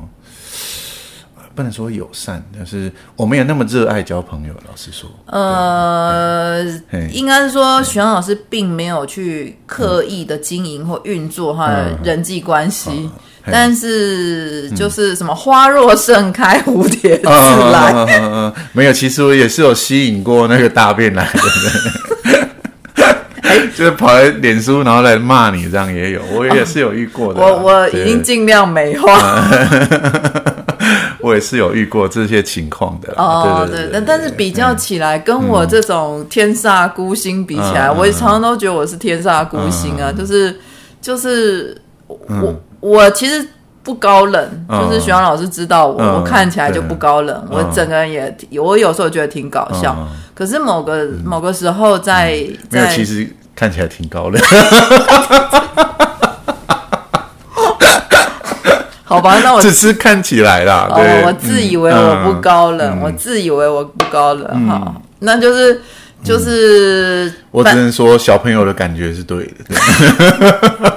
[1.55, 4.53] 不能说友善，但是我没有那么热爱交朋友。
[4.65, 6.63] 老实说，呃，
[7.11, 13.11] 应该是说许阳老师并没有去刻意的经营或运作他的人际关系，嗯嗯，
[13.51, 17.91] 但是就是什么花若盛开，蝴蝶自来。
[17.93, 21.23] 嗯嗯嗯嗯，没有，其实我也是有吸引过那个大便来
[22.93, 23.09] 的，
[23.49, 27.41] 欸，就是跑来脸书然后来骂你，这样也有，我也是有遇过的。
[27.41, 29.45] 我我已经尽量美化。
[31.21, 40.57] 我也是有遇过这些情况的哦，对对，但但是比较起来，跟我这种天煞孤星比起来，嗯、我也常常都觉得我是天煞孤星啊，嗯、就是
[41.01, 43.45] 就是我、嗯、我其实
[43.83, 50.07] 不高冷，就是徐阳老师知道我，我看起来就不高冷，我整个人也，我有时候觉得挺搞笑。
[50.33, 52.27] 可是某个某个时候在
[52.69, 54.41] 没有，其实看起来挺高冷。
[59.03, 60.87] 好吧，那我 只是看起来啦。
[60.95, 65.81] 对，我自以为我不高冷，我自以为我不高冷哈，那就是
[66.23, 67.33] 就是。
[67.49, 69.75] 我只能说小朋友的感觉是对的。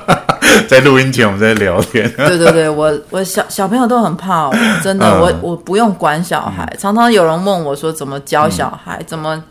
[0.69, 2.11] 在录音前我们在聊天。
[2.17, 6.71] 对对对，我我小小朋友都很怕我， 真的，我我不用管小孩。
[6.79, 9.43] 常常有人问我说怎么教小孩，怎么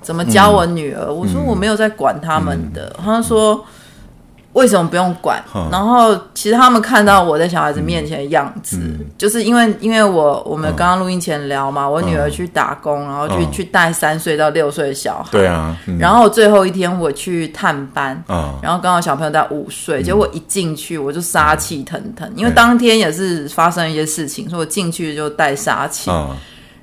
[0.00, 2.94] 怎么教我女儿，我说我没有在管他们的。
[3.04, 3.64] 他说。
[4.52, 5.42] 为什么不用管？
[5.70, 8.78] 然后其实他们看到我在小孩子面前的样子，
[9.16, 15.28] 就是因为因为我我们刚刚录音前聊嘛，我女儿去打工，然后去去带三岁到六岁的小孩。
[15.30, 15.74] 对啊。
[15.98, 18.22] 然后最后一天我去探班，
[18.62, 26.10] 然后刚好小朋友在五岁，结果一进去我就杀气腾腾，因为当天也是发生一些事情，所以我进去就带杀气。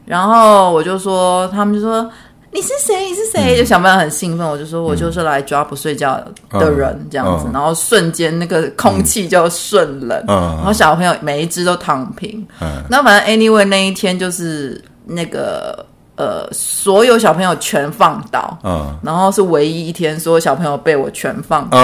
[0.05, 2.09] 然后我就说，他们就说。
[2.51, 3.05] 你是谁？
[3.05, 3.57] 你是谁？
[3.57, 6.19] 就小朋友很兴奋，我就说我就是来抓不睡觉
[6.51, 12.45] 的人这样子，然后瞬间那个空气就顺冷，然后小朋友每一只都躺平。
[12.89, 15.85] 那反正 anyway 那一天就是那个
[16.15, 18.57] 呃，所有小朋友全放倒，
[19.03, 21.77] 然后是唯一一天所有小朋友被我全放倒。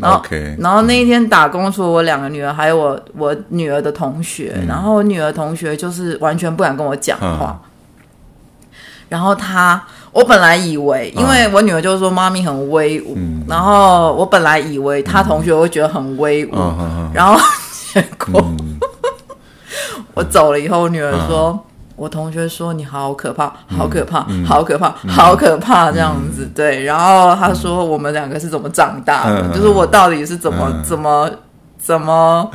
[0.00, 0.20] 然后
[0.58, 7.58] 然后那一天打工，除了我两个女儿，还有我我女儿的同学，然后我女儿同学就是完全不敢跟我讲话。
[9.08, 9.80] 然后他，
[10.12, 17.38] 我本来以为，因为我女儿就是说妈咪很威武，嗯、然后我本来以为他同学会觉得很威武，嗯、然后
[17.92, 18.78] 结果、嗯、
[20.14, 21.60] 我走了以后，我女儿说，嗯、
[21.94, 31.30] 我同学说你好可怕，好可怕，嗯、好可怕，嗯、好可怕这样子，嗯、对，然后他说我们两个是怎么长大的，嗯、就是我到底是怎么、嗯、怎么
[31.78, 32.50] 怎么。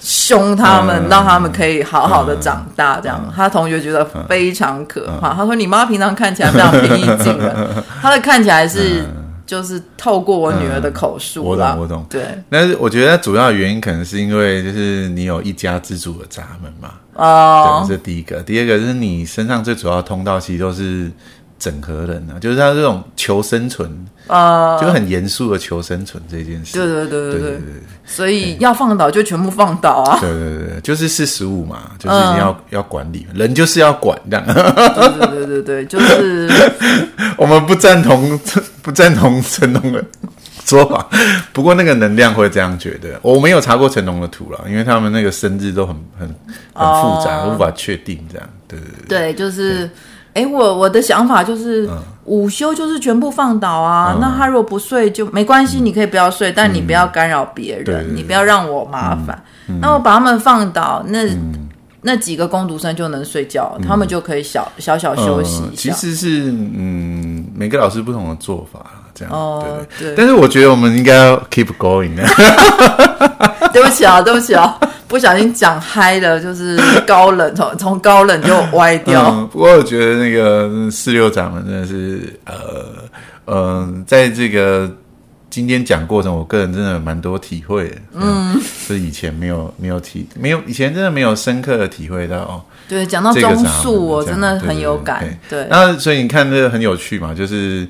[0.00, 3.20] 凶他们，让他们可以好好的长大，这样。
[3.34, 5.34] 他同学觉得非常可怕。
[5.34, 7.54] 他说：“你妈平常看起来非常平易近人，
[8.00, 9.04] 她的看起来是
[9.44, 12.06] 就是透过我女儿的口述。”我懂，我懂。
[12.08, 16.90] 对，但是我觉得主要的原因可能是因为就是你有一家之主的闸门嘛。
[17.14, 18.40] 哦，这是第一个。
[18.42, 21.10] 第二个就是你身上最主要的通道其实都是。
[21.58, 23.90] 整合人啊，就是他这种求生存
[24.28, 26.78] 啊，就很严肃的求生存这件事。
[26.78, 27.60] 对对对对对对，
[28.06, 30.18] 所以要放倒就全部放倒啊！
[30.22, 34.46] 对对对，就是四十五嘛，就是你要要管理，人就是要管这样。
[34.46, 36.48] 对对对对对，就是
[37.36, 38.38] 我们不赞同
[38.80, 40.04] 不赞同成龙的
[40.64, 41.08] 说法，
[41.52, 43.18] 不过那个能量会这样觉得。
[43.22, 46.28] 我没有查过成龙的图了，因为他们那个生日都很很
[46.72, 48.48] 很复杂，无法确定这样。
[48.68, 49.90] 对对对，对，就是。
[50.38, 51.88] 哎，我我的想法就是
[52.24, 54.16] 午休就是全部放倒啊。
[54.20, 59.42] 那他如果不睡就没关系，你可以不要睡，但你不要干扰别人，你不要让我麻烦。
[59.80, 61.26] 那我把他们放倒，那
[62.02, 65.90] 那几个工读生就能睡觉，他们就可以小小小休息一下。
[65.90, 69.34] 其实是嗯，每个老师不同的做法，这样
[69.98, 70.14] 对对。
[70.16, 72.14] 但是我觉得我们应该要 keep going。
[73.72, 74.78] 对不起啊，对不起啊。
[75.08, 79.30] 不小心讲嗨了，就是高冷，从 从高冷就歪掉。
[79.30, 82.54] 嗯、不过我觉得那个四六掌门真的是，呃，
[83.46, 84.88] 嗯、呃，在这个
[85.48, 87.96] 今天讲过程，我个人真的蛮多体会的。
[88.12, 92.36] 嗯，是以前没有没有体没有以前真的没有深刻的体会到。
[92.36, 95.20] 哦、对，讲到中速，我真的很有感。
[95.48, 97.88] 对，对，那所以你看这个很有趣嘛，就是。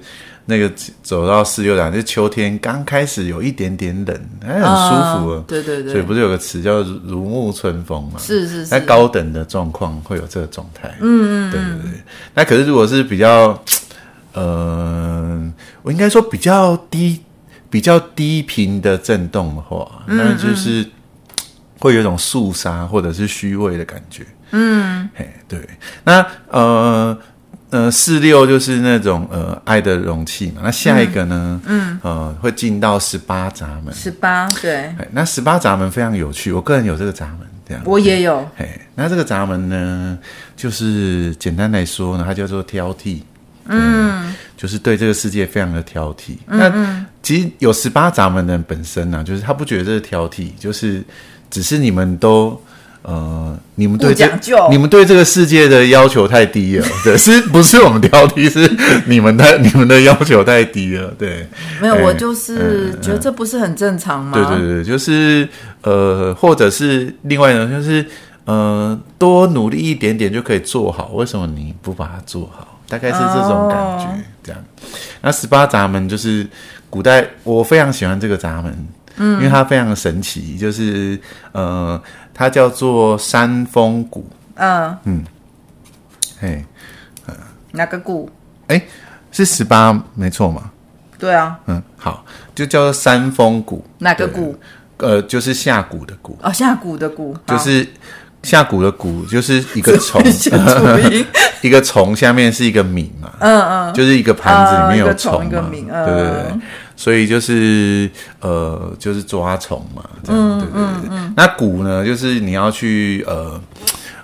[0.51, 5.45] 那个走到四六两，就秋天刚开始有一点点冷，还很舒服。
[5.47, 8.19] 对对对，所以不是有个词叫如沐春风嘛？
[8.19, 8.75] 是是是。
[8.75, 10.89] 那高等的状况会有这个状态。
[11.03, 12.01] 嗯嗯，对对对。
[12.33, 13.63] 那可是如果是比较，
[14.33, 17.21] 呃，我应该说比较低、
[17.69, 20.83] 比较低频的震动的话，那就是
[21.79, 24.25] 会有一种肃杀或者是虚伪的感觉。
[24.53, 25.61] 嗯，嘿，对。
[26.05, 27.19] 那呃。
[27.71, 30.63] 呃，四六就是那种呃爱的容器嘛。
[30.65, 31.61] 那下一个呢？
[31.67, 33.93] 嗯，嗯呃，会进到十八闸门。
[33.95, 34.91] 十八对。
[35.13, 37.83] 那十八闸门非常有趣，我个人有这个闸门，这样。
[37.85, 38.49] 我也有。
[38.57, 40.19] 嘿，那这个闸门呢，
[40.57, 43.21] 就是简单来说呢，它叫做挑剔。
[43.67, 44.35] 嗯。
[44.57, 46.39] 就是对这个世界非常的挑剔。
[46.47, 51.05] 嗯，那其实有十八闸门的人本身呢，啊，就是他不觉得这是挑剔，就是
[51.51, 52.59] 只是你们都。
[53.09, 54.29] 呃，你们对这
[54.71, 58.51] 你们对这个世界的要求太低了，对， 是不是我们挑剔？
[58.51, 58.71] 是
[59.07, 61.49] 你们的你们的要求太低了，对。
[61.81, 64.33] 没有，我就是觉得这不是很正常吗？
[64.35, 65.49] 对对对，就是
[65.81, 68.05] 呃，或者是另外呢，就是
[68.44, 72.79] 呃，多努力一点点就可以做好，为什么你不把它做好？
[72.90, 74.62] 大概是这种感觉，这样。
[75.23, 76.47] 那十八闸门就是
[76.90, 78.87] 古代，我非常喜欢这个闸门。
[79.21, 81.18] 嗯，因为它非常神奇，就是
[81.51, 82.01] 呃，
[82.38, 84.24] 它叫做山峰谷，
[84.55, 84.96] 嗯。
[85.03, 85.24] 嗯，
[86.40, 86.64] 嘿，
[87.72, 88.30] 哪个谷？
[88.68, 88.80] 哎，
[89.32, 90.70] 是十八没错嘛？
[91.18, 92.24] 对啊，嗯，好，
[92.55, 94.57] 就叫做山峰谷，哪个谷？
[94.99, 96.39] 呃，就是下谷的谷。
[96.41, 97.84] 哦，下谷的谷，就是
[98.45, 100.22] 下谷的谷，就是一个 虫，
[101.61, 106.61] 一个虫下面是一个皿嘛，嗯嗯，就是一个盘子里面有虫嘛，对对对，
[106.99, 111.18] 所以就是呃，就是抓虫嘛，这样，对对对。
[111.36, 113.61] 那蛊呢，就是你要去呃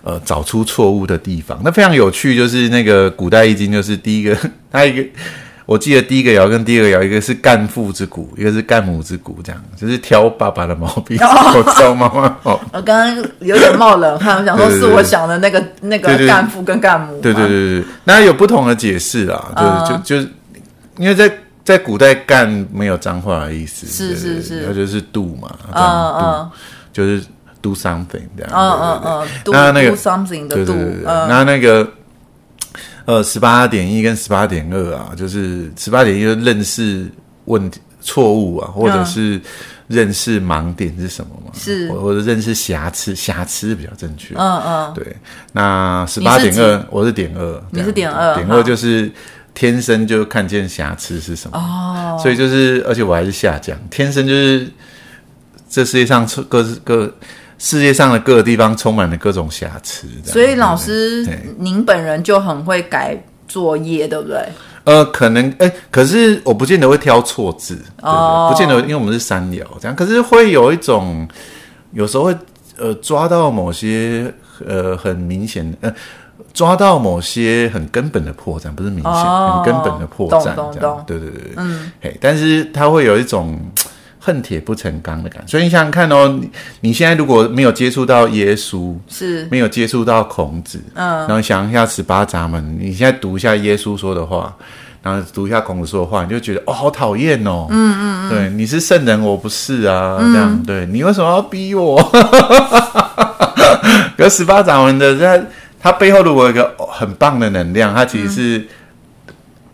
[0.02, 4.36] 呃找出错误的地方，那非常有趣，就是那个古代易经，就是第一个，
[4.72, 5.08] 它一个。
[5.66, 11.16] 我记得第一个爻跟第二个爻，一个是干父之蛊，一个是干母之蛊，这样就是挑爸爸的毛病，
[11.56, 12.36] 我挑妈妈。
[12.44, 17.18] 我刚刚有点冒冷汗，我想说是我想的那个那个干父跟干母。
[17.22, 20.28] 对对对对，那有不同的解释啦，就是就就
[20.98, 21.32] 因为在
[21.64, 25.82] 在古代干没有脏话的意思，是是是，那就是 do 嘛，嗯
[26.20, 26.50] 嗯，
[26.92, 27.24] 就是
[27.62, 31.88] do something 这样，嗯嗯嗯，那那个 something 的 do，那那个。
[33.06, 37.06] 呃，十八点一跟十八点二啊，就是十八点一就认识
[37.44, 39.40] 问题错误啊，或者是
[39.88, 41.50] 认识盲点是什么嘛？
[41.52, 44.36] 是，或者认识瑕疵，瑕疵比较正确。
[44.36, 45.04] 嗯嗯，对。
[45.50, 49.10] 那十八点二，我是点二，你是点二，点二就是
[49.52, 54.68] 天生就看见瑕疵是什么哦，所以就是，而且我还是下降，天生就是
[55.68, 57.12] 这世界上各各。
[57.56, 61.26] 世界上的各个地方充满了各种瑕疵，所以老师
[61.56, 64.44] 您本人就很会改作业，对不对？
[64.84, 71.26] 呃，可能哎，可是我不见得会挑错字，哦，不见得，因为我们是三聊这样，可是会有一种，
[71.92, 72.36] 有时候会
[72.78, 74.32] 呃抓到某些
[74.66, 75.92] 呃很明显呃
[76.52, 83.58] 抓到某些很根本的破绽，不是明显，很根本的破绽，这样，对对对，嗯，嘿，但是它会有一种。
[84.24, 86.50] 恨铁不成钢的感觉，所以你想想看哦，你
[86.80, 89.46] 你现在如果没有接触到耶稣，是。
[89.50, 94.56] 没有接触到孔子，嗯，然后想一下十八闸门，你现在读一下耶稣说的话，
[95.02, 102.02] 然后读一下孔子说的话，你就觉得哦，好讨厌哦，嗯嗯嗯，对，你是圣人，我不是啊，这样，对，你为什么要逼我？
[104.16, 105.44] 可十八闸门的在，
[105.78, 108.66] 它背后如果有一个很棒的能量，它其实是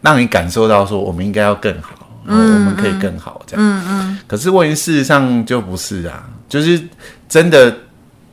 [0.00, 1.90] 让你感受到说，我们应该要更好。
[2.24, 3.64] 嗯，我们可以更好这样。
[3.64, 4.18] 嗯嗯。
[4.26, 6.80] 可是问题事实上就不是啊，就是
[7.28, 7.74] 真的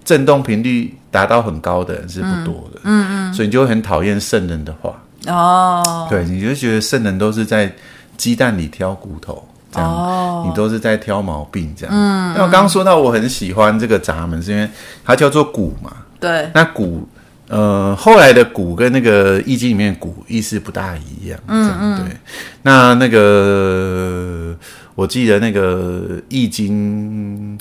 [0.03, 2.81] 震动频率达到很高的人是不多的。
[2.83, 3.33] 嗯嗯。
[3.33, 4.93] 所以你就会很讨厌圣人的话。
[5.27, 6.07] 哦。
[6.09, 7.73] 对，你就觉得圣人都是在
[8.17, 10.45] 鸡蛋里挑骨头，这样。
[10.47, 11.95] 你都是在挑毛病这样。
[11.95, 12.33] 嗯。
[12.35, 14.69] 那我刚刚说到我很喜欢这个闸门，是因为
[15.03, 15.91] 它叫做鼓嘛。
[16.19, 16.49] 对。
[16.53, 17.01] 那蛊。
[17.47, 22.17] 呃，后来的古跟那个易经里面古意思不大一样，嗯嗯，对。
[22.61, 24.55] 那那个
[24.95, 27.57] 我记得那个易经，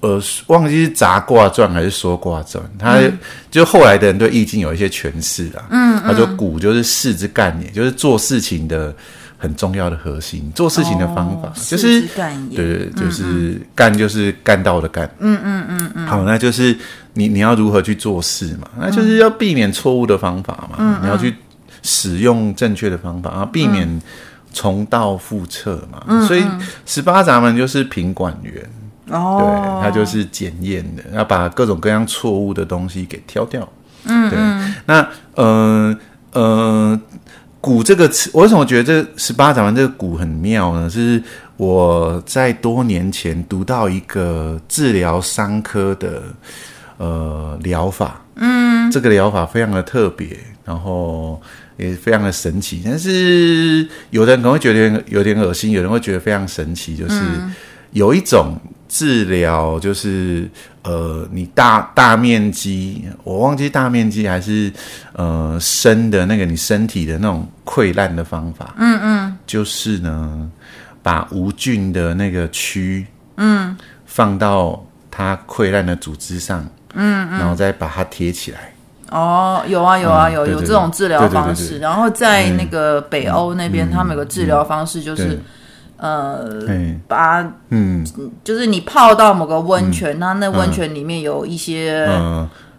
[0.00, 3.18] 呃，忘记是杂卦传还是说卦传，他、嗯、
[3.50, 8.94] 就后来的人对易经有一些诠释啊，嗯，他说古就是事之干也，就是做事情的。
[9.40, 15.08] 很重要的核心，做事情的方法、哦、就是干，对对，就是干，就是干到的干。
[15.20, 16.06] 嗯嗯嗯嗯。
[16.08, 16.76] 好，那就是
[17.18, 18.68] 你你要如何去做事嘛？
[18.78, 20.76] 那就是要避免错误的方法嘛。
[20.78, 21.00] 嗯。
[21.02, 21.34] 你要去
[21.82, 24.00] 使用正确的方法，然后避免
[24.52, 26.02] 重蹈覆辙嘛。
[26.06, 26.24] 嗯。
[26.28, 26.44] 所以
[26.86, 28.70] 十八闸门就是品管员
[29.10, 33.68] 哦，对，它就是检验的，要把各种各样错误的东西给挑掉。
[34.04, 34.30] 嗯。
[34.30, 34.38] 对。
[34.86, 35.08] 那。
[35.34, 35.98] 呃
[36.32, 37.00] 呃
[37.60, 40.88] 鼓这个词，我为什么觉得这十八闸门这个鼓很妙呢？
[40.88, 41.20] 是
[41.56, 46.22] 我在多年前读到一个治疗伤科的
[46.98, 51.40] 呃疗法，嗯，这个疗法非常的特别，然后
[51.78, 52.82] 也非常的神奇。
[52.84, 57.18] 但是有的人可能会觉得有点恶心，有人会觉得非常神奇，就是
[57.92, 58.54] 有一种。
[58.90, 60.48] 治疗就是
[60.82, 64.72] 呃，你大大面积，我忘记大面积还是
[65.12, 68.74] 呃深的那个你身体的那种溃烂的方法。
[68.78, 70.50] 嗯嗯，就是呢，
[71.02, 73.04] 把无菌的那个蛆，
[73.36, 73.76] 嗯，
[74.06, 78.72] 放到它溃烂的组织上，嗯嗯，然后再把它贴起来。
[79.10, 81.78] 哦，有啊有啊有有这种治疗方式。
[81.78, 85.40] 然后在那个北欧那边，他们有个治疗方式就是。
[86.00, 86.48] 呃，
[87.08, 88.06] 把嗯，
[88.44, 92.06] 就是你泡到某个温泉，那那温泉里面有一些，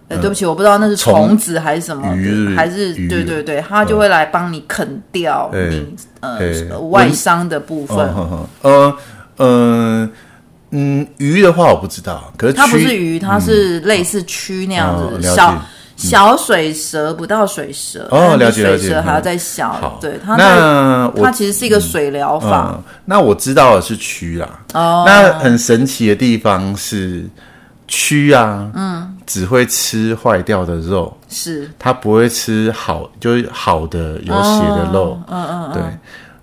[0.08, 2.08] 呃，对不起，我不知道那是虫子还是什么，
[2.56, 7.98] 还是对对对，它就会来帮你啃掉你呃外伤的部分。
[8.62, 8.98] 呃
[9.36, 10.10] 呃
[10.72, 15.62] 嗯，鱼的话我不知道，可是它不是鱼，它是类似蛆那样子小
[15.96, 19.74] 小水蛇不到水蛇哦，了解了解，水蛇还要再小。
[19.74, 22.84] 好，对它那它其实是一个水疗法、嗯嗯。
[23.04, 24.48] 那我知道的是蛆啦。
[24.74, 27.28] 哦，那很神奇的地方是
[27.90, 35.12] 蛆啊，嗯，只会吃坏掉的肉，是它不会吃好就是好的有血的肉。
[35.12, 35.82] 哦、嗯嗯嗯，对。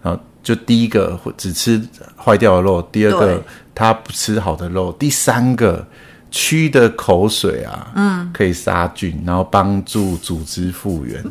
[0.02, 1.80] 然后就第一个只吃
[2.22, 3.42] 坏掉的肉，第二个
[3.76, 5.86] 它不吃好的肉，第三个。
[6.32, 11.22] 蛆的口水啊，嗯，可以杀菌，然后帮助组织复原，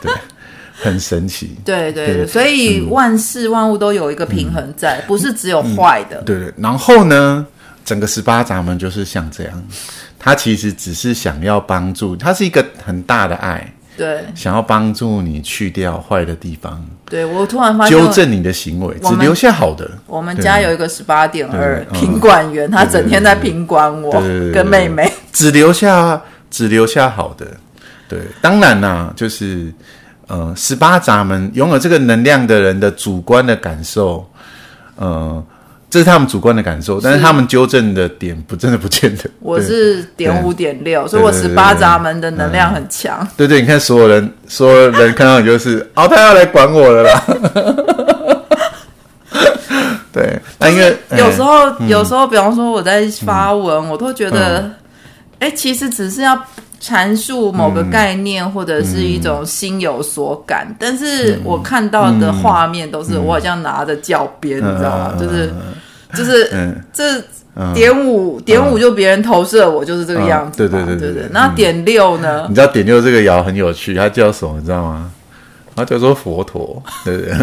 [0.00, 0.12] 对，
[0.74, 1.56] 很神奇。
[1.64, 6.24] 对对，对，对，所以万事万物都有一个平衡在，嗯、不是只有坏的、嗯嗯。
[6.24, 7.46] 对对，然后呢，
[7.82, 9.62] 整个十八闸门就是像这样，
[10.18, 13.72] 他其实只是想要帮助，他是一个很大的爱。
[13.96, 16.82] 对，想要帮助你去掉坏的地方。
[17.04, 19.90] 对，我突然发现，纠正你的行为，只留下好的。
[20.06, 24.12] 我们家有一个十八点二品管员，他整天在品管我
[24.52, 26.20] 跟妹妹，只留下
[26.50, 27.46] 只留下好的。
[28.08, 29.72] 对，当然啦、啊，就是
[30.26, 34.28] 呃，十八闸门拥有这个能量的人的主观的感受，
[34.96, 35.44] 呃。
[35.92, 39.24] 这是他们主观的感受，但是他们纠正的点不真的不见得。
[39.40, 43.28] 我是点五点六，所以我十八闸门的能量很强。
[43.36, 47.22] 对对，你看所有人，所有人看到你就是， 哦，他要来管我了啦。
[50.10, 54.70] 对，那因为有时候，有时候，比方说我在发文，我都觉得，
[55.40, 56.42] 哎，其实只是要
[56.80, 65.14] 阐述某个概念或者是一种心有所感，但是我看到的画面都是我好像拿着教鞭，你知道吗？
[65.20, 65.52] 就是。
[66.14, 67.22] 就是，嗯，这
[67.74, 71.28] 点五点五就别人投射我就是这个样子，对对对对对。
[71.32, 72.46] 那点六呢？
[72.48, 74.58] 你知道点六这个爻很有趣，它叫什么？
[74.58, 75.10] 你知道吗？
[75.74, 77.34] 它叫做佛陀，对不对？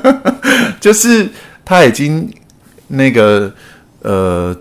[0.80, 1.28] 就是
[1.64, 2.30] 他已经
[2.88, 3.52] 那个
[4.02, 4.56] 呃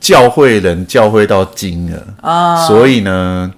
[0.00, 3.52] 教会人教会到精了啊，所以呢，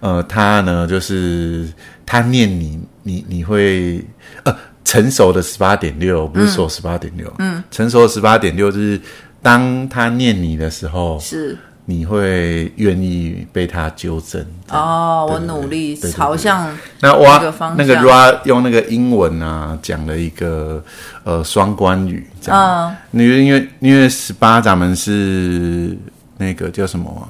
[0.00, 1.66] 呃，他呢就是
[2.04, 4.04] 他念你，你你会
[4.44, 4.54] 呃。
[4.88, 8.98] 成熟的十八点六，不是说十八点六，嗯，成熟的十八点六就是
[9.42, 11.58] 当他念你的时候，是。
[11.90, 14.44] 你会愿意被他纠正。
[14.68, 17.38] 哦，我努力朝向那哇，
[17.78, 20.84] 那个 Ra 用那个英文啊讲了一个
[21.24, 25.96] 呃双关语，这样，嗯，因为因为因为十八咱们是
[26.36, 27.28] 那个叫什么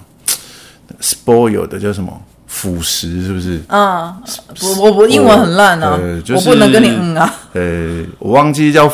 [1.00, 2.20] spoil 的叫什么？
[2.48, 3.60] 腐蚀是不是？
[3.68, 4.16] 啊，
[4.62, 7.34] 我我我英文很烂啊，就是、我不能跟你嗯啊。
[7.52, 8.90] 呃，我忘记叫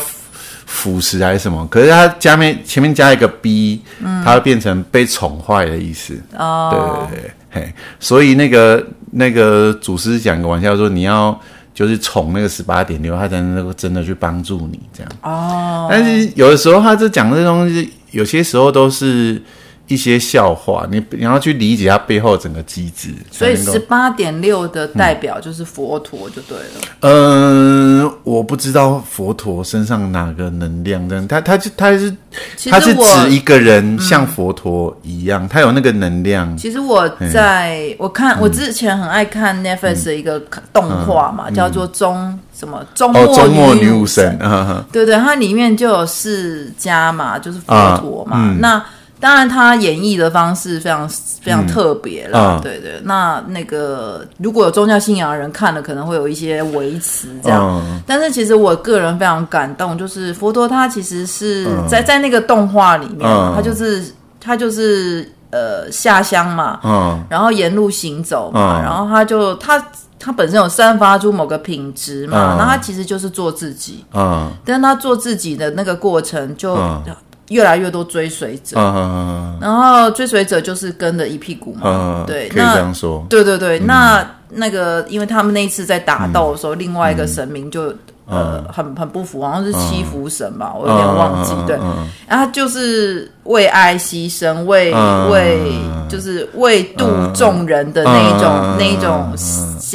[0.65, 6.13] 腐蚀还是什么，可是它加面前面加一个 b，嗯，它会变成被宠坏的意思。
[6.37, 11.39] 哦，对对对，嘿，所以那个那个祖师讲个玩笑说，你要
[11.73, 15.11] 就是宠那个十八点六，他才能够真的去帮助你这样。
[15.21, 19.41] 哦，但是有的时候他这讲这东西，有些时候都是。
[19.87, 23.13] 一些笑话，你你要去理解它背后整个机制。
[23.31, 26.81] 所以十八点六的代表就是佛陀就对了。
[27.01, 32.15] 嗯，呃、我不知道佛陀身上哪个能量，这样他他他是
[32.69, 36.57] 他是指一个人像佛陀一样，他、嗯、有那个能量。
[36.57, 40.39] 其实我在、嗯、我看我之前很爱看 Netflix 的一个
[40.73, 48.83] 动画嘛，嗯、叫做中什么周末周末女武神，哦、对对，它里面就有释迦嘛，就是佛陀嘛，嗯、那。
[49.25, 51.09] 当然，他演绎的方式非常
[51.41, 53.01] 非常特别了，嗯、对对。
[53.05, 57.81] 那那个如果有宗教信仰的人看了，可能会有一些微词这样。
[57.83, 64.05] 嗯、但是其实我个人非常感动，就是佛陀他其实是在在那个动画里面，嗯、他就是
[64.39, 69.83] 他就是呃下乡嘛，嗯、然后沿路行走嘛，嗯、然后他就他
[70.19, 76.75] 他本身有散发出某个品质嘛，那、嗯、他其实就是做自己，嗯，但是他做自己的那个过程就。
[77.47, 87.93] 嗯越来越多追随者，嗯、然后追随者就是跟着一屁股嘛，嗯、对，可以这样说，对对对，嗯、那那个，因为他们那一次在打斗的时候，嗯、另外一个神明就。
[88.27, 91.53] 呃，很很不服，好像是七福神吧，我有点忘记。
[91.67, 91.77] 对，
[92.27, 94.91] 然后就是为爱牺牲，为
[95.29, 95.71] 为
[96.09, 99.31] 就是为度众人的那一种那一种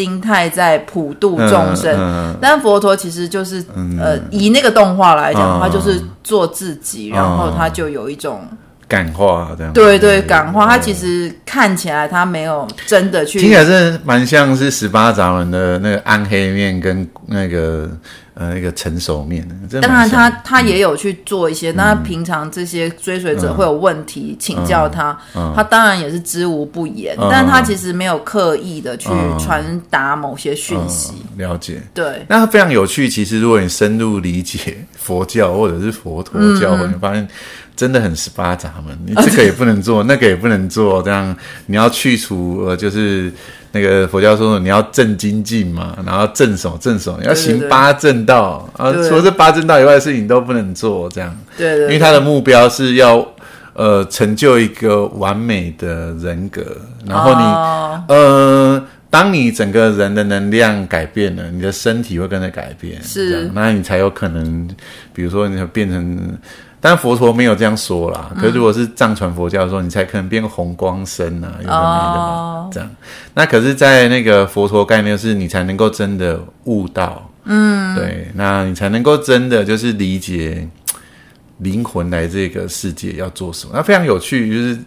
[0.00, 2.34] 心态在普度众生。
[2.40, 3.62] 但佛陀其实就是
[4.00, 8.40] 呃，以那个动画来讲，他就是做自己，然后他就有一种。
[8.88, 10.66] 感化这样，对对，感化。
[10.66, 17.88] 他其实看起来他没有真的去，听起来是蛮像是十八闸门的那个暗黑面跟那个
[18.34, 19.80] 呃那个成熟面的。
[19.80, 25.18] 当然他他也有去做一些，那平常这些追随者会有问题请教他，
[25.54, 29.08] 他当然也是知无不言，但他其实没有刻意的去
[29.38, 31.14] 传达某些讯息。
[31.36, 32.24] 了解，对。
[32.28, 33.08] 那非常有趣。
[33.08, 37.28] 其实如果你深入理解佛教或者是佛陀教，你发现。
[37.76, 43.32] 真的很十八闸门，你 这个也不能做，那个也不能做，这样你要去除呃，就是
[43.72, 51.36] 那个佛教说你要正精进嘛，然后正什么正手，你要行八正道啊，除了这八正道以外的事情都不能做，这样。
[51.56, 51.86] 对对，对。
[51.86, 53.26] 因为他的目标是要
[53.74, 56.62] 呃成就一个完美的人格，
[57.06, 64.68] 然后你、哦、呃，当你整个人的能量改变了，你的身体会跟着改变，是，那你才有可能，
[65.12, 66.38] 比如说你会变成。
[66.82, 68.30] 但佛陀没有这样说啦。
[68.36, 72.90] 可是如果是藏传佛教的时候，嗯、你才可能变红光身啊，有的没的嘛，这样。
[73.34, 77.30] 那可是，在那个佛陀概念是，你才能够真的悟道。
[77.44, 80.66] 嗯，对，那你才能够真的就是理解
[81.58, 83.72] 灵魂来这个世界要做什么。
[83.74, 84.78] 那非常有趣，就是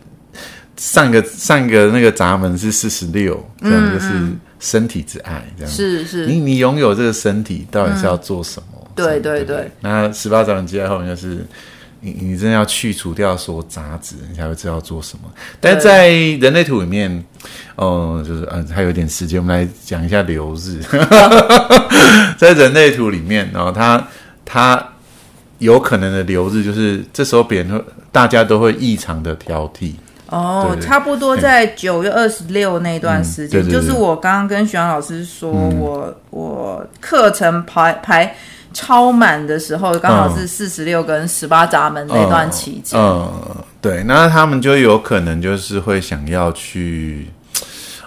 [0.78, 4.10] 上一个上一个那个闸门是四十六，这样就是
[4.60, 6.26] 身体之爱，这样是是。
[6.26, 8.80] 你你拥有这个身体，到底是要做什么？
[8.82, 9.70] 嗯、对对对。
[9.80, 11.46] 那十八闸门接后面就是。
[12.06, 15.32] 你你真的要去除掉所有杂质，你才会知道做什么。
[15.62, 17.24] 但是在人类图里面，
[17.78, 20.82] 哦、呃，就是嗯，还有一点时间，我们来讲一下流日。
[22.38, 24.06] 在人类图里面，然后他
[24.44, 24.86] 他
[25.60, 27.82] 有可能的流日，就是这时候别人会
[28.12, 29.94] 大家都会异常的挑剔。
[30.28, 38.36] 哦，对对差不多在九月二十六那段时间，嗯、就是我刚刚跟徐阳老师说，嗯、我我课程排排。
[38.74, 43.00] 超满的时候，刚好是四十六跟十八闸门那段期间。
[43.00, 47.28] 嗯，嗯，对，那他们就有可能就是会想要去，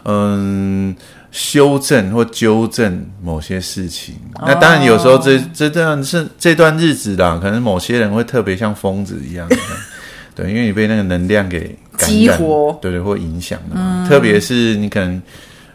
[0.04, 0.94] 嗯，
[1.30, 4.16] 修正或纠正某些事情。
[4.34, 9.48] 哦、那当然，有时候这这段是这段日子啦，可能某些人会特别像疯子一样，
[10.34, 15.22] 对，因为你被那个能量给激活，对对，或影响的特别是你可能。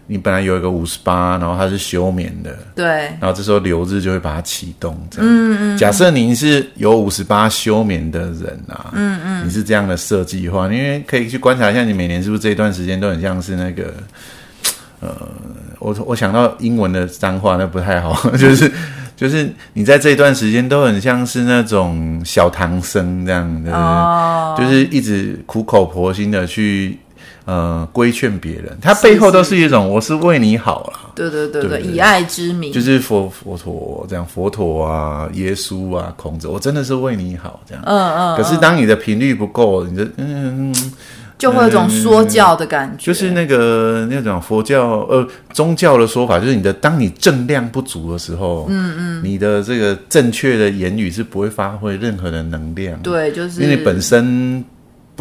[0.07, 2.85] 你本来有一个五十八，然后它是休眠的，对，
[3.19, 4.97] 然后这时候流日就会把它启动。
[5.09, 5.77] 这样，嗯嗯。
[5.77, 13.93] 假设您是有五十八休眠的人啊，嗯嗯，你是这样的设计的话，因为可以去观察一下，你每年是不是这一段时间都很像是那个，
[14.99, 15.15] 呃，
[15.79, 18.69] 我我想到英文的脏话，那不太好， 就是
[19.15, 26.97] 就是你在这一段时间都很像是那种小唐僧这样的，哦，就是一直苦口婆心的去。
[27.45, 31.11] 呃，规劝别人，他背后都是一种，我是为你好啦。
[31.15, 37.83] 对对对对，以爱之名，就是佛佛陀这样，佛陀啊，耶稣啊，孔子，我真的是为你好这样。
[37.85, 38.37] 嗯嗯。
[38.37, 40.73] 可是当你的频率不够，你的嗯，
[41.37, 43.03] 就会有种说教的感觉。
[43.07, 52.99] 就是那个那种佛教呃宗教的说法，就是你的当你正量不足的时候，嗯嗯，你的这个正确的言语是不会发挥任何的能量。
[53.01, 54.63] 对，就是因为你本身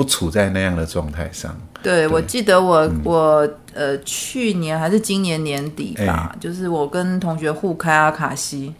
[0.01, 1.55] 不处在那样的状态上。
[1.82, 8.74] 对，我记得我、嗯、我呃去年还是今年年底吧，欸、就是我跟同学互开阿卡西，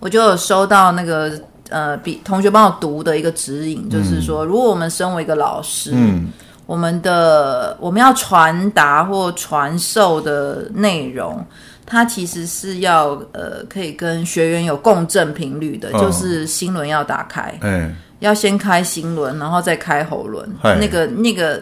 [0.00, 6.32] 我就有收到那个呃比同学帮我读的一个指引，嗯、就是说，如果我们身为一个老师，嗯，
[6.66, 11.46] 我们的我们要传达或传授的内容，
[11.86, 21.60] 它其实是要呃可以跟学员有共振频率的，哦、就是心轮要打开，欸要先开心轮，然后再开喉轮，那个那个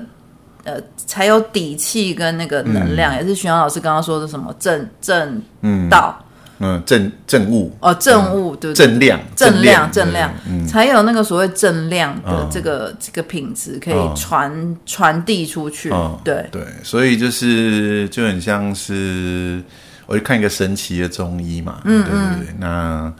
[0.63, 3.15] 呃，才有底气跟那个能量。
[3.15, 5.43] 嗯、也是徐阳老师刚刚说的什么正正
[5.89, 6.23] 道，
[6.59, 10.31] 嗯，正正物哦，正物对，正量正量正量，
[10.69, 15.89] 才有那个所谓正量的这个、哦、这个品质可以传、哦、传递出去。
[15.91, 16.47] 哦、对。
[16.53, 19.63] 对，所以就是就很像是
[20.05, 22.55] 我去看一个神奇的中医嘛，嗯，对对对。
[22.59, 23.11] 那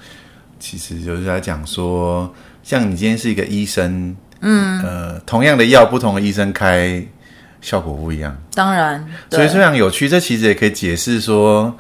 [0.59, 2.31] 其实就是在讲说。
[2.71, 7.03] 像你今天是一个医生，嗯，呃，同样的药，不同的医生开
[7.61, 8.41] 效果不一样。
[8.55, 10.09] 当然，所以非常有趣。
[10.09, 11.77] 这其实也可以解释说，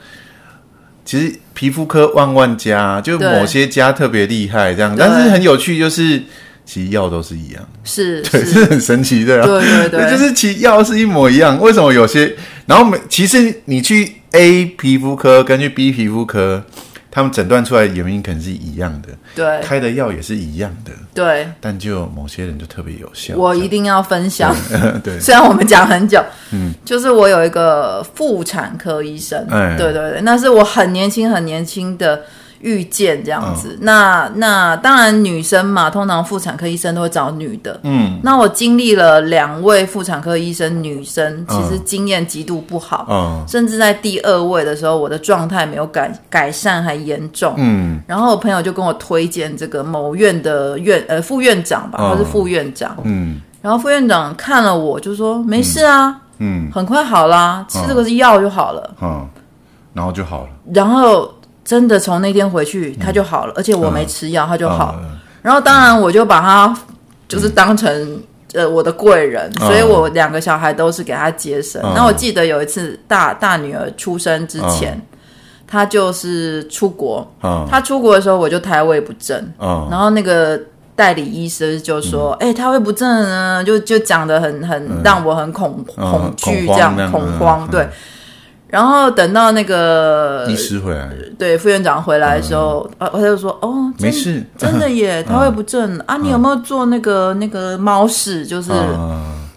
[1.04, 4.96] 其实皮肤科万万家，就某些家特别厉害这样。
[4.98, 6.20] 但是很有趣，就是
[6.64, 9.46] 其实药都是一样，是， 对，是很神奇的。
[9.46, 11.56] 对对对，就是其实药是一模一样。
[11.60, 12.34] 为什么有些？
[12.66, 16.64] 然后每其实你去 A 皮肤科，跟去 B 皮肤科。
[17.10, 23.34] 他们诊断出来的原因可能是一样的，对，开的药也是一样的，对，但就某些人就特别有效。
[23.36, 24.54] 我一定要分享，
[25.02, 32.22] 对， 虽然我们讲很久，嗯，就是我有一个妇产科医生，哎，对对对，那是我很年轻很年轻的。
[32.60, 37.80] 遇见这样子，哦、那那当然女生嘛，通常妇产科医生都会找女的。
[37.84, 47.54] 嗯，那我经历了两位妇产科医生，女生其实经验极度不好，嗯、甚至在第二位的时候，我的状态没有改改善，还严重。
[47.56, 52.94] 嗯，然后我朋友就跟我推荐这个某院的院呃副院长吧，哦、或是副院长。
[53.04, 58.94] 嗯，然后副院长看了我就说没事啊，嗯，很快好啦，吃这个是药就好了。
[59.00, 59.26] 嗯，
[59.94, 60.48] 然后就好了。
[60.74, 61.32] 然后。
[61.70, 64.90] 真的从那天回去，他就好了，而且我没吃药，他就好。
[64.94, 65.00] 了。
[65.40, 66.76] 然后当然我就把他
[67.28, 68.20] 就是当成
[68.54, 71.80] 呃我的贵人，所以我两个小孩都是给他接生。
[71.94, 75.18] 那、嗯、我记得有一次大大女儿出生之前，嗯、
[75.64, 80.60] 他就是出国，嗯、他出国的时候我就胎位不正，嗯、然后那个
[80.96, 87.88] 代理医生就说：“哎、嗯，胎位不正呢，就就讲的很很、嗯、让我很恐恐惧这样恐慌。”对。
[88.70, 98.70] 然后等到那个医师回来，对副院长回来的时候，啊、嗯，他就说：“哦，没事，真的耶， 他会不正、嗯、啊，你有没有做那个那个猫式，就是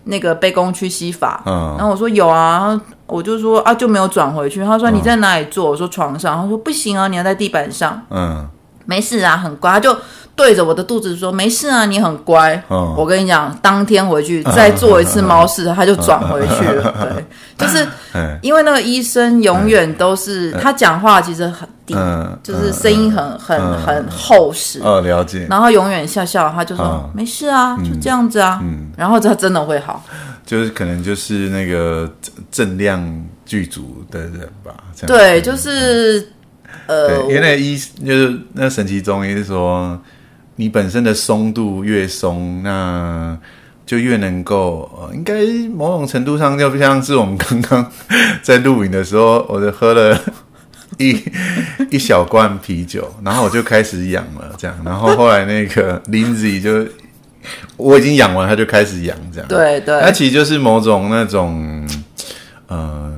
[0.06, 8.48] 那个卑躬屈膝法？”嗯、然后我说：“有啊。”我就说：“啊，就没有转回去。”他说：“你在哪里做？”我说：“床上。”他说：“不行啊，你要在地板上。”嗯，
[8.86, 9.96] 没事啊，很乖，他就。
[10.36, 12.62] 对着我的肚子说：“没事啊，你很乖。
[12.68, 16.92] 哦”我跟你讲，当天回去再做一次猫式，他就转回去了。
[17.02, 17.24] 对，
[17.56, 17.88] 就是
[18.42, 21.94] 因为那个医生永远都是他讲话其实很低，
[22.42, 24.80] 就是声音很很很厚实。
[24.82, 25.46] 哦，了解。
[25.48, 28.60] 然后永远笑笑，他就说：“没事啊，就这样子啊。”
[28.98, 30.04] 然后他真的会好。
[30.44, 32.12] 就是可能就是那个
[32.52, 33.00] 正量
[33.46, 34.74] 剧组的人吧。
[35.06, 36.28] 对，就是
[36.88, 39.96] 呃，因为那医就是那神奇中医是说。
[40.56, 43.38] 你本身的松度越松，那
[43.86, 45.44] 就越能够，呃，应该
[45.76, 47.92] 某种程度上就像是我们刚刚
[48.42, 50.20] 在录影的时候，我就喝了
[50.98, 51.20] 一
[51.92, 56.86] 一小罐啤酒，然后我就开始痒了，这样，然后后来那个 Lindsay 就
[57.78, 61.88] 我已经养完，他就开始痒，这样，对对，那其实就是某种那种，
[62.68, 63.13] 呃。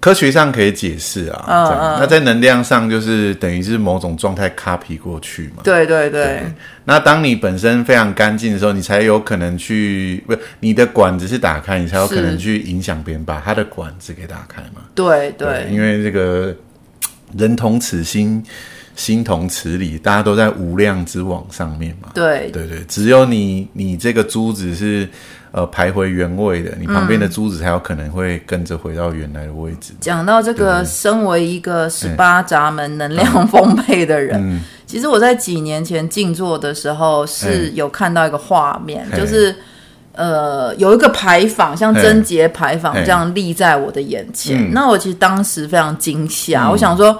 [0.00, 5.62] 科学上可以解释啊，嗯嗯、那在能量上就是等于是某种状态 copy 过去嘛。
[5.64, 6.42] 对对对，对。
[6.84, 14.82] 那当你本身非常干净的时候，你才有可能去，不，你的管子是打开，你才有可能去影响别人把他的管子给打开嘛。
[14.94, 15.68] 对对，对。
[15.72, 16.54] 因为这个
[17.36, 18.40] 人同此心，
[18.94, 22.10] 心同此理，大家都在无量之网上面嘛。
[22.14, 25.08] 对对对，只有你，你这个珠子是。
[25.50, 29.94] 呃，排回原位的，你旁边的珠子才有可能会跟着回到原来的位置。
[30.00, 39.54] 讲、嗯、到这个，身为一个十八闸门能量丰沛的人，嗯、其实我在几年前静坐的时候是有看到一个画面，嗯、就是
[40.12, 44.70] 呃，有一个牌坊，像贞节牌坊这样立在我的眼前。
[44.70, 47.18] 嗯、那我其实当时非常惊吓，嗯、我想说。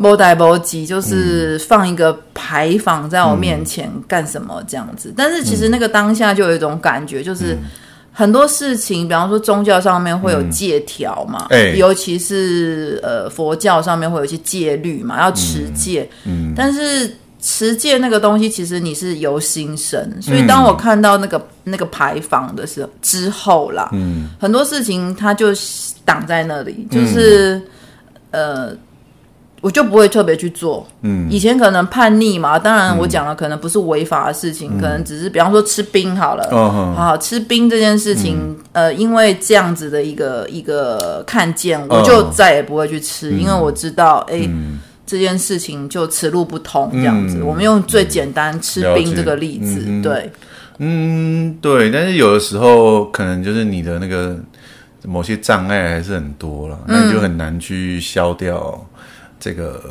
[0.00, 7.54] 摩代摩吉就是放一个牌坊在我面前干什么这样子，但是其实那个当下就有一种感觉，就是
[8.10, 11.46] 很多事情，比方说宗教上面会有戒条嘛，
[11.76, 16.08] 尤其是呃佛教上面会有一些戒律嘛，要持戒。
[16.24, 25.48] 嗯，但是持戒那个东西，其实你是由心生，所以当我看到那个那个牌坊的时候之后啦，嗯，很多事情它就
[26.06, 27.60] 挡在那里，就是
[28.30, 28.74] 呃。
[29.60, 30.86] 我就不会特别去做。
[31.02, 36.48] 嗯，以前可能叛逆嘛，当然我讲了，可能不是违法的事情，嗯、可能只是比方说吃冰好了。
[36.50, 38.36] 哦，好，好吃冰这件事情，
[38.72, 44.48] 嗯、呃，因为这样子的一个一个看见，我就再也不会去吃，嗯、因为我知道，哎、
[45.06, 47.38] 这件事情就此路不通这样子。
[47.38, 50.32] 嗯、我们用最简单吃冰这个例子，嗯、对，
[50.78, 51.90] 嗯，对。
[51.90, 54.38] 但是有的时候，可能就是你的那个
[55.04, 58.86] 某些障碍还是很多了，那你就很难去消掉。
[59.40, 59.82] 这个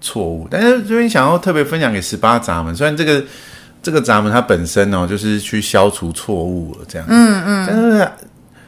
[0.00, 3.24] 错误，但是这边想要特别分享给十八闸门，虽然这个
[3.82, 8.08] 这个闸门它本身哦，就是去消除错误了这样，嗯嗯，但是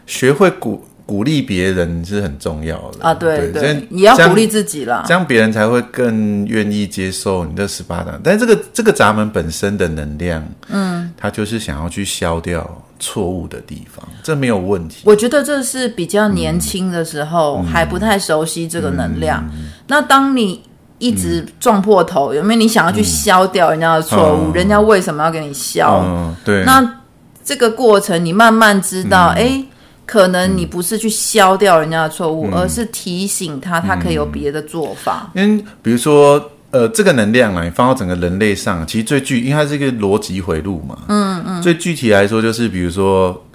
[0.07, 8.21] 学会鼓鼓励别人是很重要的啊，对对，你要鼓励自己啦，这样别人才会更愿意接受你的十八掌。
[8.23, 12.83] 但是这个这个闸门本身的能量，嗯，它就是想要去消掉。
[12.99, 15.03] 错误的地方，这没有问题。
[15.05, 19.47] 我觉得这是比较年轻的时候、嗯、还不太熟悉这个能量。
[19.87, 20.63] 那当你
[20.97, 24.51] 一直撞破头，嗯、有没有你想要去消掉人家的错误？
[24.51, 26.01] 嗯、人家为什么要给你消？
[26.07, 26.65] 嗯、对。
[26.65, 27.03] 那
[27.45, 29.67] 这个过程，你慢慢知道，哎、嗯，
[30.07, 35.31] 可能你不是去消掉人家的错误，嗯、而是提醒他，他可以有别的做法。
[35.35, 36.51] 嗯，比如说。
[36.73, 40.99] 呃，这个能量啊，你放到整个人类上，其实最具，因为它是一个逻辑回路嘛。
[41.09, 41.63] 嗯嗯。
[41.63, 43.47] 最具体来说，就是比如说，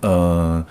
[0.00, 0.64] 呃，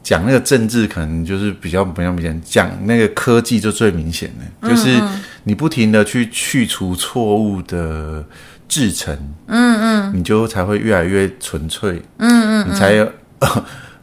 [0.00, 5.00] 讲那个政治，可能就是比较比较明显；讲那个科技，就最明显的，就是
[5.42, 8.24] 你不停的去去除错误的
[8.68, 9.16] 制成，
[9.46, 13.10] 嗯嗯，你就才会越来越纯粹，嗯，嗯嗯，你才有。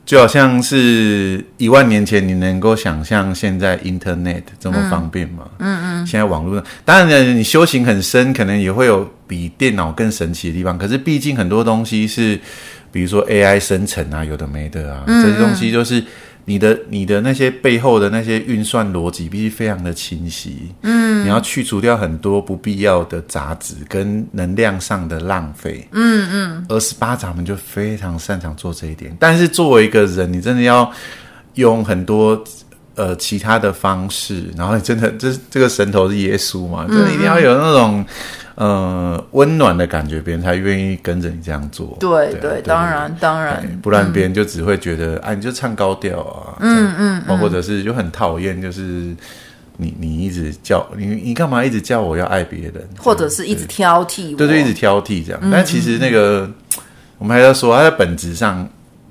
[0.05, 5.49] 就好像是一万年前，你能够想象现在 Internet 这么方便吗？
[5.57, 6.03] 嗯嗯。
[6.03, 10.77] 嗯，现在网络上，当然呢，你修行很深，可能也会有比电脑更神奇的地方。
[10.77, 12.39] 可是毕竟很多东西是，
[12.91, 16.03] 比如说 AI 生成啊，有的没的啊，这些东西就是
[16.45, 29.15] 你的你的那些背后的那些运算逻辑必须非常的清晰，嗯，你要去除掉很多不必要的杂质跟能量上的浪费，嗯嗯，而十八掌门就非常擅长做这一点。
[29.19, 30.91] 但是作为一个人，你真的要
[31.55, 32.43] 用很多
[32.93, 38.05] 呃其他的方式，然后你真的这这个神头是耶稣嘛，真的一定要有那种。
[38.55, 41.97] 呃，温暖的感觉，别人才愿意跟着你这样做。
[41.99, 48.81] 对对，当然当然，不然别人就只会觉得，哎、你就唱高调啊，嗯嗯，嗯，或者是就很讨厌，就是
[49.75, 55.39] 你你一直叫你你干嘛一直叫我要爱别人，或者是一直挑剔我，对对，一直挑剔这样。
[55.43, 56.53] 嗯、但其实那个，嗯、
[57.17, 58.65] 我们还要说，它在本质上，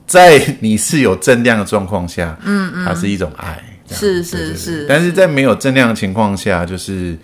[0.06, 4.86] 在你是有正量的状况下，嗯嗯，它是一种爱，是是是。
[4.88, 7.14] 但是在没有正量的情况下，就是。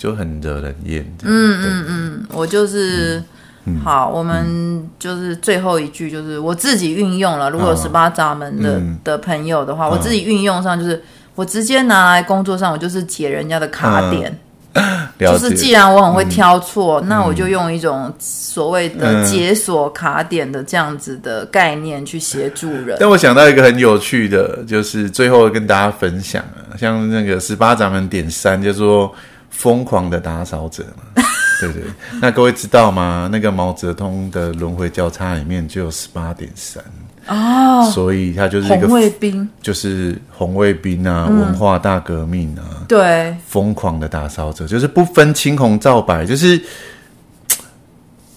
[0.00, 1.04] 就很惹人厌。
[1.24, 3.22] 嗯嗯嗯，我就是、
[3.66, 7.50] 嗯、好、嗯，我们就是最后一句，就是我自己运用了。
[7.50, 11.02] 如果十八闸门的、嗯、的朋友的话，我自己运用上就是
[11.34, 14.34] 我直接拿来工作上，我就是解人家的卡点。
[14.72, 22.96] 嗯、 就是既然我很会挑错、嗯，那我就用一种所谓的解锁卡点的这样子的概念去协助人。
[22.98, 29.14] 但我想到一个很有趣的，就是最后跟大家分享啊，像那个十八闸门点三，就是说。
[29.50, 31.22] 疯狂的打扫者嘛，
[31.60, 31.82] 对对，
[32.20, 33.28] 那各位知道吗？
[33.30, 36.82] 那个毛泽东的轮回交叉里面就有十八点三
[37.26, 46.60] 哦，所以他就是一个红卫兵，就是红卫兵啊、嗯，文化大革命啊，对，疯狂的打扫者就是不分青红皂白，就是。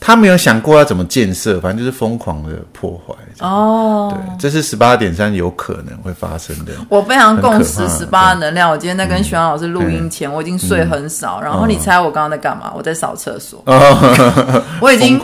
[0.06, 3.14] 他没有想过要怎么建设，反正就是疯狂的破坏。
[3.44, 6.72] 哦，对，这是十八点三有可能会发生的。
[6.88, 8.72] 我非常共识十八能量。
[8.72, 11.40] 我今天在跟徐老师录音前、嗯，我已经睡很少。
[11.42, 12.72] 嗯、然后你猜我刚刚在干嘛？
[12.74, 13.62] 我在扫厕所。
[13.66, 15.20] 哦、 我已经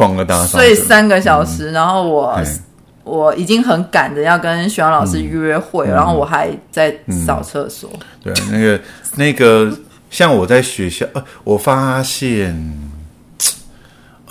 [0.46, 2.38] 睡三个小时，嗯、然后我
[3.06, 6.94] 我已经很赶着要跟徐老师约会、嗯，然后我还在
[7.26, 7.90] 扫厕所。
[8.22, 8.82] 对，那个
[9.16, 9.72] 那个，
[10.10, 12.90] 像我在学校，呃、我发现。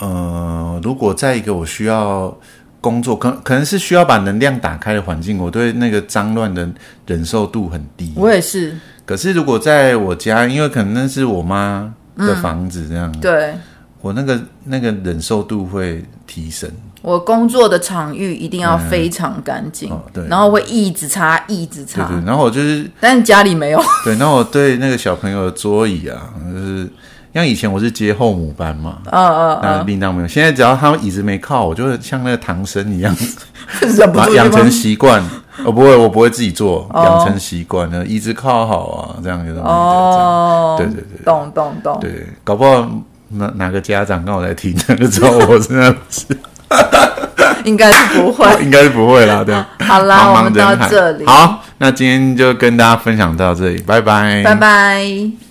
[0.01, 2.33] 呃，如果在一个我需要
[2.81, 6.67] 工作，可可能是需要把能量打开的环境，我对那个脏乱的
[7.05, 8.13] 忍受度很低。
[8.15, 8.77] 我也是。
[9.05, 13.55] 可是如果在我家，因为可能那是我妈的房子，这样、嗯，对，
[14.01, 16.69] 我那个那个忍受度会提升。
[17.01, 22.07] 我工作的场域一定要非常干净，嗯哦、对，然后会一直擦，一直擦。
[22.07, 23.81] 对对，然后我就是，但是家里没有。
[24.05, 26.87] 对，然后我对那个小朋友的桌椅啊，就是。
[27.33, 30.27] 像以前我是接后母班嘛，嗯嗯那，另当没有。
[30.27, 33.15] 现在只要他们椅子没靠，我就会像那个唐僧一样，
[34.13, 35.23] 把养成习惯。
[35.65, 42.89] 我不会，我不会自己做，养、哦、成习惯了，椅子靠好啊，这样就是哦，对对对，懂懂懂，对，搞不好
[43.27, 46.25] 哪哪个家长刚好在听，就知道我是那样子，
[47.65, 49.53] 应该是不会， 应该是不会啦，对。
[49.85, 55.48] 好啦，茫茫我们到这里，好，那今天就跟大家分享到这里，拜拜，拜拜。